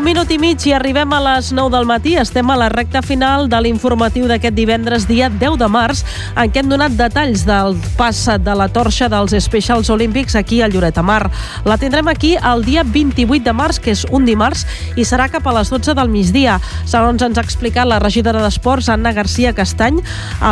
[0.07, 2.13] I mig i arribem a les 9 del matí.
[2.15, 6.05] Estem a la recta final de l'informatiu d'aquest divendres, dia 10 de març,
[6.39, 10.69] en què hem donat detalls del pas de la torxa dels Specials Olímpics aquí a
[10.69, 11.29] Lloret Mar.
[11.65, 14.63] La tindrem aquí el dia 28 de març, que és un dimarts,
[14.95, 16.61] i serà cap a les 12 del migdia.
[16.87, 19.99] Segons ens ha explicat la regidora d'Esports, Anna Garcia Castany,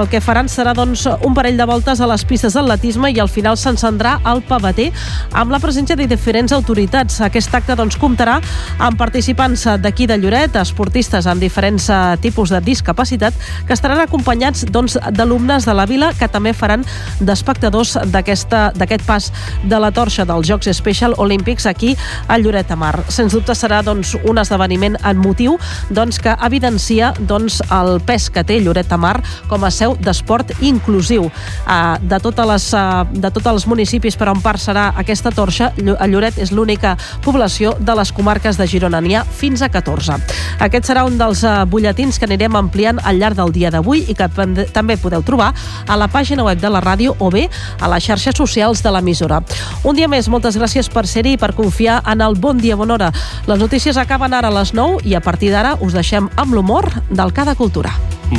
[0.00, 3.30] el que faran serà doncs, un parell de voltes a les pistes d'atletisme i al
[3.30, 4.90] final s'encendrà el pavater
[5.30, 7.22] amb la presència de diferents autoritats.
[7.22, 8.40] Aquest acte doncs, comptarà
[8.82, 13.34] amb participants d'aquí de Lloret, esportistes amb diferents eh, tipus de discapacitat,
[13.66, 16.80] que estaran acompanyats doncs, d'alumnes de la vila que també faran
[17.20, 19.26] d'espectadors d'aquest pas
[19.62, 21.92] de la torxa dels Jocs Special Olímpics aquí
[22.26, 22.94] a Lloret de Mar.
[23.12, 25.58] Sens dubte serà doncs, un esdeveniment en motiu
[25.90, 29.18] doncs, que evidencia doncs, el pes que té Lloret de Mar
[29.50, 31.28] com a seu d'esport inclusiu.
[31.28, 36.40] Uh, de, totes les, uh, de tots els municipis per on passarà aquesta torxa, Lloret
[36.40, 39.04] és l'única població de les comarques de Girona.
[39.04, 40.16] N'hi ha fins a 14.
[40.64, 44.16] Aquest serà un dels uh, butlletins que anirem ampliant al llarg del dia d'avui i
[44.16, 44.28] que
[44.72, 45.52] també podeu trobar
[45.86, 47.48] a la pàgina web de la ràdio o bé
[47.80, 49.42] a les xarxes socials de l'emissora.
[49.84, 52.94] Un dia més, moltes gràcies per ser-hi i per confiar en el Bon Dia Bona
[52.96, 53.12] Hora.
[53.50, 56.90] Les notícies acaben ara a les 9 i a partir d'ara us deixem amb l'humor
[57.10, 57.94] del Cada Cultura.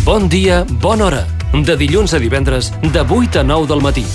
[0.05, 1.25] Bon dia, bona hora.
[1.53, 4.05] De dilluns a divendres, de 8 a 9 del matí.